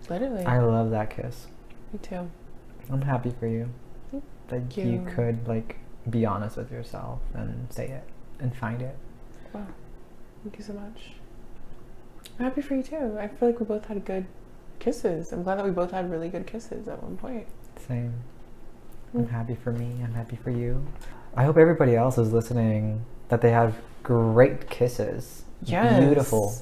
Literally, 0.10 0.43
I 0.45 0.60
love 0.60 0.89
that 0.91 1.10
kiss. 1.10 1.47
me 1.93 1.99
too. 2.02 2.30
I'm 2.91 3.02
happy 3.02 3.32
for 3.39 3.47
you. 3.47 3.69
That 4.47 4.75
you. 4.75 4.84
you. 4.86 5.08
could 5.13 5.47
like 5.47 5.78
be 6.10 6.25
honest 6.25 6.58
with 6.58 6.71
yourself 6.71 7.19
and 7.36 7.71
say 7.71 7.88
it 7.89 8.04
and 8.39 8.56
find 8.56 8.82
it. 8.82 8.95
Wow, 9.54 9.67
thank 10.43 10.58
you 10.58 10.63
so 10.63 10.73
much. 10.73 11.12
I'm 12.39 12.45
happy 12.45 12.62
for 12.62 12.75
you 12.75 12.84
too. 12.84 13.17
I 13.19 13.28
feel 13.28 13.49
like 13.49 13.60
we 13.60 13.65
both 13.65 13.86
had 13.86 14.04
good 14.06 14.25
kisses. 14.80 15.32
I'm 15.32 15.43
glad 15.43 15.60
that 15.60 15.65
we 15.65 15.71
both 15.71 15.91
had 15.91 16.10
really 16.10 16.30
good 16.30 16.47
kisses 16.47 16.88
at 16.88 17.02
one 17.04 17.17
point. 17.17 17.45
Same. 17.88 18.13
I'm 19.13 19.25
Mm. 19.25 19.30
happy 19.30 19.56
for 19.56 19.71
me. 19.71 20.02
I'm 20.04 20.13
happy 20.13 20.36
for 20.36 20.49
you. 20.52 20.86
I 21.36 21.43
hope 21.43 21.58
everybody 21.58 21.95
else 21.95 22.17
is 22.17 22.32
listening 22.34 23.04
that 23.30 23.41
they 23.41 23.52
have 23.52 23.75
great 24.04 24.69
kisses. 24.69 25.43
Yes. 25.63 25.99
Beautiful. 26.04 26.54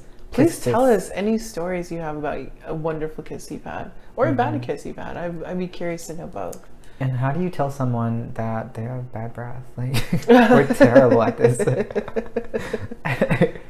Please 0.45 0.59
tell 0.59 0.85
us 0.85 1.09
any 1.13 1.37
stories 1.37 1.91
you 1.91 1.99
have 1.99 2.17
about 2.17 2.45
a 2.65 2.73
wonderful 2.73 3.23
kiss 3.23 3.49
you've 3.51 3.63
had 3.63 3.91
or 4.15 4.27
a 4.27 4.33
bad 4.33 4.53
Mhm. 4.53 4.63
kiss 4.63 4.85
you've 4.85 4.97
had. 4.97 5.17
I'd, 5.17 5.43
I'd 5.43 5.59
be 5.59 5.67
curious 5.67 6.07
to 6.07 6.13
know 6.15 6.27
both. 6.27 6.65
And 6.99 7.11
how 7.11 7.31
do 7.31 7.41
you 7.41 7.49
tell 7.49 7.69
someone 7.69 8.31
that 8.35 8.73
they 8.73 8.83
have 8.83 9.11
bad 9.13 9.33
breath? 9.33 9.61
Like 9.77 10.03
we're 10.27 10.65
terrible 10.67 11.21
at 11.23 11.37
this. 11.37 11.57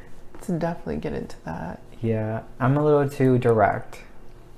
To 0.41 0.51
definitely 0.57 0.97
get 0.97 1.11
into 1.13 1.35
that. 1.43 1.81
yeah, 1.99 2.41
I'm 2.59 2.77
a 2.77 2.83
little 2.85 3.09
too 3.09 3.37
direct, 3.37 3.99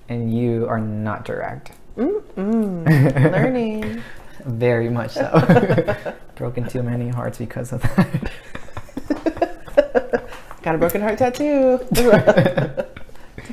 and 0.07 0.31
you 0.31 0.67
are 0.67 0.77
not 0.79 1.25
direct. 1.25 1.71
Mm-mm. 1.97 2.85
Learning. 3.31 4.03
Very 4.45 4.89
much 4.89 5.11
so. 5.13 6.05
Broken 6.35 6.67
too 6.69 6.83
many 6.83 7.10
hearts 7.10 7.39
because 7.39 7.73
of 7.73 7.81
that. 7.81 8.31
Got 10.69 10.75
a 10.75 10.77
broken 10.77 11.01
heart 11.01 11.17
tattoo 11.17 11.79
to 11.95 12.85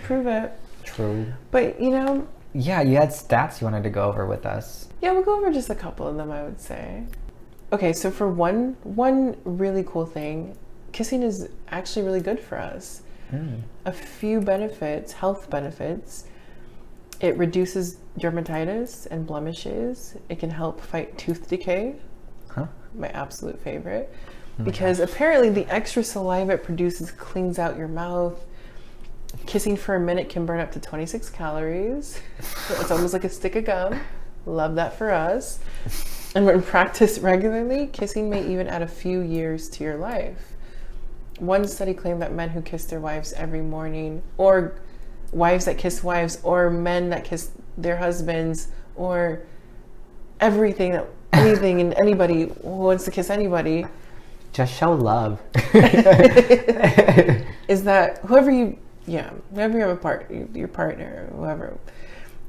prove 0.02 0.26
it. 0.26 0.52
True. 0.84 1.32
But 1.50 1.80
you 1.80 1.88
know, 1.88 2.28
Yeah, 2.52 2.82
you 2.82 2.96
had 2.98 3.08
stats 3.08 3.58
you 3.58 3.64
wanted 3.64 3.84
to 3.84 3.88
go 3.88 4.06
over 4.06 4.26
with 4.26 4.44
us. 4.44 4.88
yeah, 5.00 5.12
we'll 5.12 5.22
go 5.22 5.34
over 5.38 5.50
just 5.50 5.70
a 5.70 5.74
couple 5.74 6.06
of 6.06 6.18
them. 6.18 6.30
I 6.30 6.42
would 6.42 6.60
say. 6.60 7.04
Okay, 7.72 7.94
so 7.94 8.10
for 8.10 8.28
one, 8.28 8.76
one 8.84 9.34
really 9.44 9.82
cool 9.84 10.04
thing, 10.04 10.58
kissing 10.92 11.22
is 11.22 11.48
actually 11.70 12.04
really 12.04 12.20
good 12.20 12.38
for 12.38 12.58
us. 12.58 13.00
Mm. 13.32 13.62
A 13.86 13.92
few 13.92 14.42
benefits, 14.42 15.14
health 15.14 15.48
benefits. 15.48 16.26
It 17.20 17.34
reduces 17.38 17.96
dermatitis 18.20 19.06
and 19.10 19.26
blemishes. 19.26 20.16
It 20.28 20.38
can 20.38 20.50
help 20.50 20.82
fight 20.82 21.16
tooth 21.16 21.48
decay, 21.48 21.96
Huh? 22.48 22.66
my 22.94 23.08
absolute 23.08 23.58
favorite. 23.62 24.12
Because 24.62 25.00
apparently 25.00 25.50
the 25.50 25.66
extra 25.72 26.02
saliva 26.02 26.52
it 26.52 26.64
produces 26.64 27.10
cleans 27.10 27.58
out 27.58 27.76
your 27.76 27.88
mouth. 27.88 28.42
Kissing 29.44 29.76
for 29.76 29.94
a 29.94 30.00
minute 30.00 30.28
can 30.28 30.46
burn 30.46 30.60
up 30.60 30.72
to 30.72 30.80
26 30.80 31.28
calories. 31.30 32.20
it's 32.38 32.90
almost 32.90 33.12
like 33.12 33.24
a 33.24 33.28
stick 33.28 33.54
of 33.56 33.64
gum. 33.64 34.00
Love 34.46 34.76
that 34.76 34.96
for 34.96 35.10
us. 35.10 35.58
And 36.34 36.46
when 36.46 36.62
practiced 36.62 37.20
regularly, 37.20 37.88
kissing 37.88 38.30
may 38.30 38.46
even 38.46 38.66
add 38.66 38.82
a 38.82 38.88
few 38.88 39.20
years 39.20 39.68
to 39.70 39.84
your 39.84 39.96
life. 39.96 40.52
One 41.38 41.66
study 41.66 41.92
claimed 41.92 42.22
that 42.22 42.32
men 42.32 42.50
who 42.50 42.62
kiss 42.62 42.86
their 42.86 43.00
wives 43.00 43.32
every 43.34 43.60
morning, 43.60 44.22
or 44.38 44.74
wives 45.32 45.66
that 45.66 45.76
kiss 45.76 46.02
wives, 46.02 46.38
or 46.42 46.70
men 46.70 47.10
that 47.10 47.24
kiss 47.24 47.50
their 47.76 47.96
husbands, 47.98 48.68
or 48.94 49.42
everything 50.40 50.98
anything 51.32 51.80
and 51.80 51.94
anybody 51.94 52.46
who 52.46 52.68
wants 52.68 53.04
to 53.04 53.10
kiss 53.10 53.30
anybody, 53.30 53.86
Just 54.56 54.74
show 54.74 54.92
love. 54.92 55.38
is 57.68 57.84
that 57.84 58.20
whoever 58.24 58.50
you 58.50 58.78
yeah, 59.06 59.30
whoever 59.52 59.76
you 59.76 59.84
have 59.84 59.98
a 59.98 60.00
part, 60.00 60.30
your 60.54 60.66
partner, 60.66 61.28
whoever. 61.36 61.76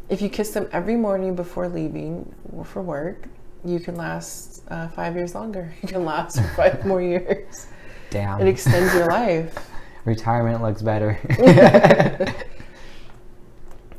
If 0.08 0.22
you 0.22 0.30
kiss 0.30 0.52
them 0.52 0.70
every 0.72 0.96
morning 0.96 1.36
before 1.36 1.68
leaving 1.68 2.34
for 2.64 2.82
work, 2.82 3.28
you 3.66 3.82
can 3.82 3.98
last 3.98 4.64
uh, 4.70 4.88
five 4.88 5.18
years 5.18 5.36
longer. 5.36 5.74
You 5.82 5.90
can 5.90 6.06
last 6.06 6.40
five 6.56 6.86
more 6.92 7.02
years. 7.02 7.68
Damn. 8.10 8.40
It 8.40 8.48
extends 8.48 8.94
your 8.94 9.08
life. 9.08 9.70
Retirement 10.06 10.64
looks 10.64 10.82
better. 10.82 11.20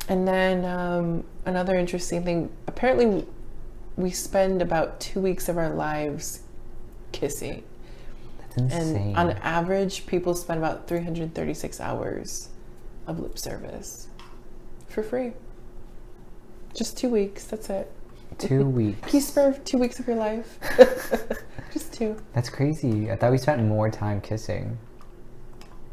And 0.07 0.27
then 0.27 0.65
um, 0.65 1.23
another 1.45 1.75
interesting 1.75 2.23
thing 2.23 2.49
apparently, 2.65 3.27
we 3.97 4.09
spend 4.09 4.63
about 4.63 4.99
two 4.99 5.19
weeks 5.19 5.47
of 5.47 5.59
our 5.59 5.69
lives 5.69 6.41
kissing. 7.11 7.61
And 8.59 9.17
on 9.17 9.31
average, 9.37 10.05
people 10.05 10.33
spend 10.33 10.59
about 10.59 10.87
336 10.87 11.79
hours 11.79 12.49
of 13.07 13.19
lip 13.19 13.37
service 13.37 14.07
for 14.87 15.03
free. 15.03 15.33
Just 16.73 16.97
two 16.97 17.09
weeks, 17.09 17.45
that's 17.45 17.69
it. 17.69 17.91
Two 18.37 18.65
weeks. 18.65 19.13
You 19.13 19.21
spare 19.21 19.53
two 19.65 19.77
weeks 19.77 19.99
of 19.99 20.07
your 20.07 20.17
life? 20.17 20.59
Just 21.73 21.93
two. 21.93 22.17
That's 22.33 22.49
crazy. 22.49 23.11
I 23.11 23.15
thought 23.15 23.31
we 23.31 23.37
spent 23.37 23.63
more 23.63 23.89
time 23.89 24.21
kissing. 24.21 24.77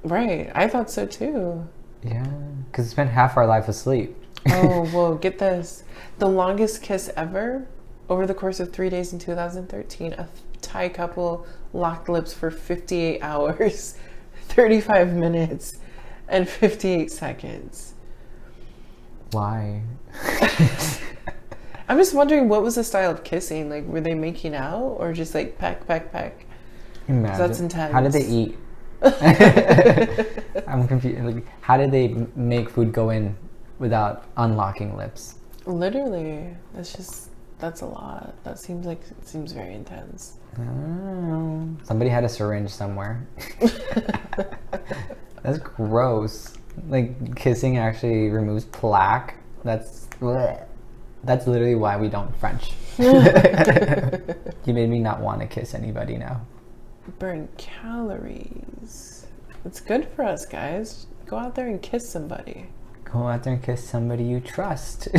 Right, 0.02 0.50
I 0.54 0.68
thought 0.68 0.90
so 0.90 1.06
too. 1.06 1.66
Yeah, 2.02 2.26
because 2.70 2.86
we 2.86 2.90
spent 2.90 3.10
half 3.10 3.36
our 3.36 3.46
life 3.46 3.68
asleep. 3.68 4.16
Oh, 4.48 4.88
well, 4.94 5.16
get 5.16 5.38
this. 5.38 5.82
The 6.18 6.28
longest 6.28 6.82
kiss 6.82 7.10
ever, 7.16 7.66
over 8.08 8.26
the 8.26 8.34
course 8.34 8.60
of 8.60 8.72
three 8.72 8.88
days 8.88 9.12
in 9.12 9.18
2013, 9.18 10.12
a 10.12 10.28
Thai 10.62 10.88
couple 10.88 11.46
locked 11.72 12.08
lips 12.08 12.32
for 12.32 12.50
58 12.50 13.20
hours, 13.22 13.96
35 14.48 15.14
minutes, 15.14 15.78
and 16.28 16.48
58 16.48 17.10
seconds. 17.10 17.94
Why? 19.32 19.82
I'm 21.88 21.98
just 21.98 22.14
wondering 22.14 22.48
what 22.48 22.62
was 22.62 22.74
the 22.74 22.84
style 22.84 23.10
of 23.10 23.22
kissing? 23.22 23.70
Like, 23.70 23.86
were 23.86 24.00
they 24.00 24.14
making 24.14 24.54
out 24.54 24.96
or 24.98 25.12
just 25.12 25.34
like 25.34 25.58
peck, 25.58 25.86
peck, 25.86 26.10
peck? 26.10 26.46
Imagine. 27.08 27.38
That's 27.38 27.60
intense. 27.60 27.92
How 27.92 28.00
did 28.00 28.12
they 28.12 28.26
eat? 28.26 28.58
I'm 30.66 30.88
confused. 30.88 31.22
Like, 31.22 31.46
how 31.60 31.76
did 31.76 31.92
they 31.92 32.08
make 32.34 32.70
food 32.70 32.92
go 32.92 33.10
in 33.10 33.36
without 33.78 34.24
unlocking 34.36 34.96
lips? 34.96 35.36
Literally, 35.66 36.56
that's 36.74 36.92
just 36.92 37.30
that's 37.58 37.82
a 37.82 37.86
lot. 37.86 38.34
That 38.44 38.58
seems 38.58 38.86
like 38.86 39.00
it 39.10 39.26
seems 39.26 39.52
very 39.52 39.74
intense. 39.74 40.38
I 40.58 40.64
don't 40.64 41.28
know. 41.28 41.76
Somebody 41.84 42.10
had 42.10 42.24
a 42.24 42.28
syringe 42.28 42.70
somewhere. 42.70 43.26
That's 45.42 45.58
gross. 45.58 46.54
Like 46.88 47.36
kissing 47.36 47.78
actually 47.78 48.28
removes 48.30 48.64
plaque. 48.64 49.36
That's 49.64 50.06
bleh. 50.20 50.64
that's 51.24 51.46
literally 51.46 51.74
why 51.74 51.96
we 51.96 52.08
don't 52.08 52.34
French. 52.36 52.72
you 52.98 54.74
made 54.74 54.88
me 54.88 54.98
not 54.98 55.20
want 55.20 55.40
to 55.40 55.46
kiss 55.46 55.74
anybody 55.74 56.16
now. 56.16 56.40
Burn 57.18 57.48
calories. 57.56 59.26
It's 59.64 59.80
good 59.80 60.08
for 60.14 60.24
us, 60.24 60.46
guys. 60.46 61.06
Go 61.26 61.36
out 61.36 61.54
there 61.54 61.66
and 61.66 61.82
kiss 61.82 62.08
somebody. 62.08 62.68
Go 63.04 63.28
out 63.28 63.42
there 63.42 63.54
and 63.54 63.62
kiss 63.62 63.88
somebody 63.88 64.24
you 64.24 64.40
trust. 64.40 65.08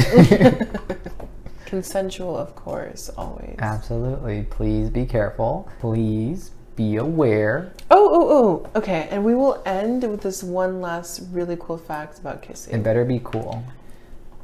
Consensual, 1.68 2.38
of 2.38 2.55
course, 2.55 3.09
always. 3.18 3.57
Absolutely. 3.59 4.47
Please 4.49 4.89
be 4.89 5.05
careful. 5.05 5.70
Please 5.82 6.51
be 6.78 6.95
aware. 6.95 7.74
Oh, 7.91 8.09
oh, 8.09 8.30
oh. 8.30 8.80
Okay, 8.80 9.09
and 9.11 9.26
we 9.26 9.36
will 9.36 9.61
end 9.65 10.09
with 10.09 10.22
this 10.22 10.41
one 10.41 10.80
last 10.80 11.24
really 11.30 11.57
cool 11.59 11.78
fact 11.78 12.20
about 12.20 12.41
kissing. 12.41 12.74
It 12.74 12.84
better 12.84 13.03
be 13.03 13.20
cool. 13.22 13.65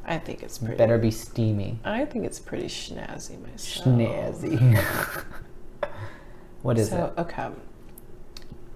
I 0.04 0.18
think 0.18 0.42
it's 0.42 0.58
pretty. 0.58 0.76
Better 0.76 0.98
be 0.98 1.10
steamy. 1.10 1.78
I 1.82 2.04
think 2.04 2.26
it's 2.26 2.38
pretty 2.38 2.66
snazzy 2.66 3.40
myself. 3.40 3.86
Snazzy. 3.86 4.84
what 6.62 6.76
is 6.76 6.90
so, 6.90 7.14
it? 7.16 7.20
okay. 7.22 7.48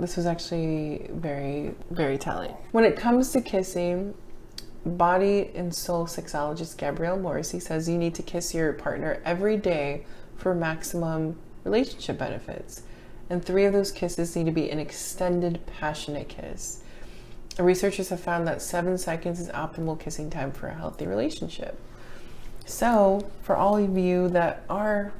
This 0.01 0.17
was 0.17 0.25
actually 0.25 1.11
very, 1.11 1.75
very 1.91 2.17
telling. 2.17 2.55
When 2.73 2.85
it 2.85 2.97
comes 2.97 3.31
to 3.33 3.43
kissing, 3.43 4.15
body 4.89 5.51
and 5.55 5.74
soul 5.74 6.07
sexologist 6.07 6.76
Gabrielle 6.76 7.18
Morrissey 7.18 7.61
says 7.61 7.89
you 7.89 7.99
need 7.99 8.14
to 8.14 8.22
kiss 8.22 8.55
your 8.55 8.72
partner 8.72 9.20
every 9.24 9.57
day 9.57 10.05
for 10.36 10.55
maximum 10.55 11.36
relationship 11.64 12.18
benefits. 12.18 12.82
And 13.30 13.45
three 13.45 13.64
of 13.64 13.72
those 13.72 13.93
kisses 13.93 14.34
need 14.34 14.47
to 14.47 14.53
be 14.53 14.70
an 14.70 14.78
extended, 14.78 15.61
passionate 15.66 16.28
kiss. 16.28 16.82
Researchers 17.59 18.09
have 18.09 18.20
found 18.20 18.47
that 18.47 18.62
seven 18.62 18.97
seconds 18.97 19.41
is 19.41 19.49
optimal 19.51 19.99
kissing 19.99 20.30
time 20.30 20.53
for 20.53 20.68
a 20.68 20.74
healthy 20.74 21.07
relationship. 21.07 21.78
So, 22.64 23.28
for 23.43 23.57
all 23.57 23.76
of 23.76 23.97
you 23.99 24.28
that 24.30 24.64
are 24.70 25.12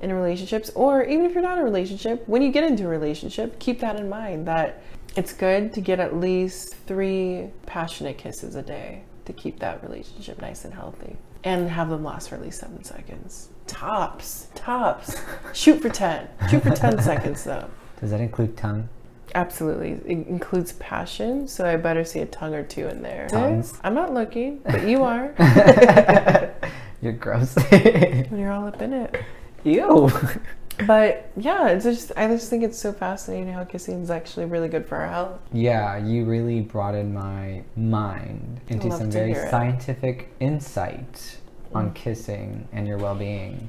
in 0.00 0.12
relationships, 0.12 0.70
or 0.74 1.04
even 1.04 1.26
if 1.26 1.34
you're 1.34 1.42
not 1.42 1.58
in 1.58 1.62
a 1.62 1.64
relationship, 1.64 2.26
when 2.26 2.42
you 2.42 2.50
get 2.50 2.64
into 2.64 2.84
a 2.84 2.88
relationship, 2.88 3.58
keep 3.58 3.80
that 3.80 3.96
in 3.96 4.08
mind 4.08 4.46
that 4.46 4.82
it's 5.16 5.32
good 5.32 5.72
to 5.74 5.80
get 5.80 5.98
at 5.98 6.16
least 6.16 6.74
three 6.86 7.48
passionate 7.66 8.16
kisses 8.16 8.54
a 8.54 8.62
day 8.62 9.02
to 9.32 9.40
keep 9.40 9.60
that 9.60 9.82
relationship 9.82 10.40
nice 10.40 10.64
and 10.64 10.74
healthy 10.74 11.16
and 11.44 11.68
have 11.70 11.88
them 11.88 12.04
last 12.04 12.28
for 12.28 12.34
at 12.34 12.42
least 12.42 12.60
seven 12.60 12.84
seconds. 12.84 13.48
Tops, 13.66 14.48
tops. 14.54 15.16
Shoot 15.54 15.80
for 15.80 15.88
10. 15.88 16.28
Shoot 16.50 16.62
for 16.62 16.74
10 16.74 17.00
seconds 17.02 17.44
though. 17.44 17.68
Does 18.00 18.10
that 18.10 18.20
include 18.20 18.56
tongue? 18.56 18.88
Absolutely. 19.34 19.92
It 19.92 20.26
includes 20.26 20.72
passion, 20.72 21.46
so 21.46 21.64
I 21.64 21.76
better 21.76 22.04
see 22.04 22.20
a 22.20 22.26
tongue 22.26 22.54
or 22.54 22.64
two 22.64 22.88
in 22.88 23.02
there. 23.02 23.28
Tongues. 23.28 23.78
I'm 23.84 23.94
not 23.94 24.12
looking, 24.12 24.58
but 24.64 24.86
you 24.88 25.04
are. 25.04 25.34
You're 27.02 27.12
gross. 27.12 27.54
when 27.70 28.38
you're 28.38 28.52
all 28.52 28.66
up 28.66 28.82
in 28.82 28.92
it. 28.92 29.22
Ew. 29.64 30.10
But 30.86 31.30
yeah, 31.36 31.68
it's 31.68 31.84
just 31.84 32.12
I 32.16 32.26
just 32.28 32.48
think 32.50 32.62
it's 32.62 32.78
so 32.78 32.92
fascinating 32.92 33.52
how 33.52 33.64
kissing 33.64 34.02
is 34.02 34.10
actually 34.10 34.46
really 34.46 34.68
good 34.68 34.86
for 34.86 34.96
our 34.96 35.08
health. 35.08 35.40
Yeah, 35.52 35.96
you 35.98 36.24
really 36.24 36.60
broadened 36.60 37.14
my 37.14 37.62
mind 37.76 38.60
into 38.68 38.90
some 38.90 39.10
very 39.10 39.34
scientific 39.34 40.28
insight 40.40 41.38
on 41.74 41.90
mm. 41.90 41.94
kissing 41.94 42.68
and 42.72 42.86
your 42.86 42.98
well 42.98 43.14
being. 43.14 43.68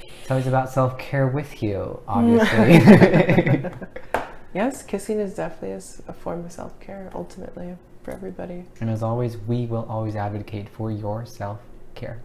It's 0.00 0.30
always 0.30 0.46
about 0.46 0.70
self 0.70 0.98
care 0.98 1.26
with 1.26 1.62
you, 1.62 2.00
mm. 2.06 2.08
obviously. 2.08 3.70
Yes, 4.54 4.82
kissing 4.82 5.18
is 5.18 5.34
definitely 5.34 5.72
a 6.08 6.12
form 6.12 6.44
of 6.44 6.52
self 6.52 6.78
care 6.78 7.10
ultimately 7.14 7.76
for 8.02 8.12
everybody. 8.12 8.64
and 8.80 8.90
as 8.90 9.02
always, 9.02 9.38
we 9.38 9.66
will 9.66 9.86
always 9.88 10.14
advocate 10.14 10.68
for 10.68 10.90
your 10.90 11.24
self 11.24 11.60
care. 11.94 12.20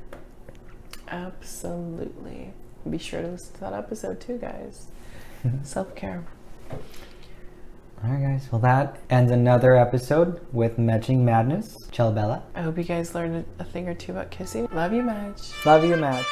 Absolutely. 1.08 2.54
Be 2.90 2.98
sure 2.98 3.22
to 3.22 3.28
listen 3.30 3.54
to 3.56 3.60
that 3.62 3.74
episode 3.74 4.20
too, 4.20 4.38
guys. 4.38 4.88
Mm-hmm. 5.46 5.64
self 5.64 5.96
care. 5.96 6.24
All 8.04 8.12
right, 8.12 8.22
guys. 8.22 8.48
Well, 8.52 8.62
that 8.62 8.98
ends 9.10 9.32
another 9.32 9.76
episode 9.76 10.40
with 10.54 10.78
Matching 10.78 11.26
Madness. 11.26 11.88
Ciao, 11.92 12.12
Bella. 12.12 12.44
I 12.56 12.62
hope 12.62 12.78
you 12.78 12.84
guys 12.84 13.16
learned 13.16 13.46
a- 13.60 13.64
thing 13.64 13.88
or 13.90 13.94
two 13.96 14.12
about 14.12 14.30
kissing. 14.30 14.68
Love 14.72 14.94
you, 14.94 15.02
Madge. 15.02 15.52
Love 15.66 15.84
you, 15.84 15.96
Matt. 15.98 16.24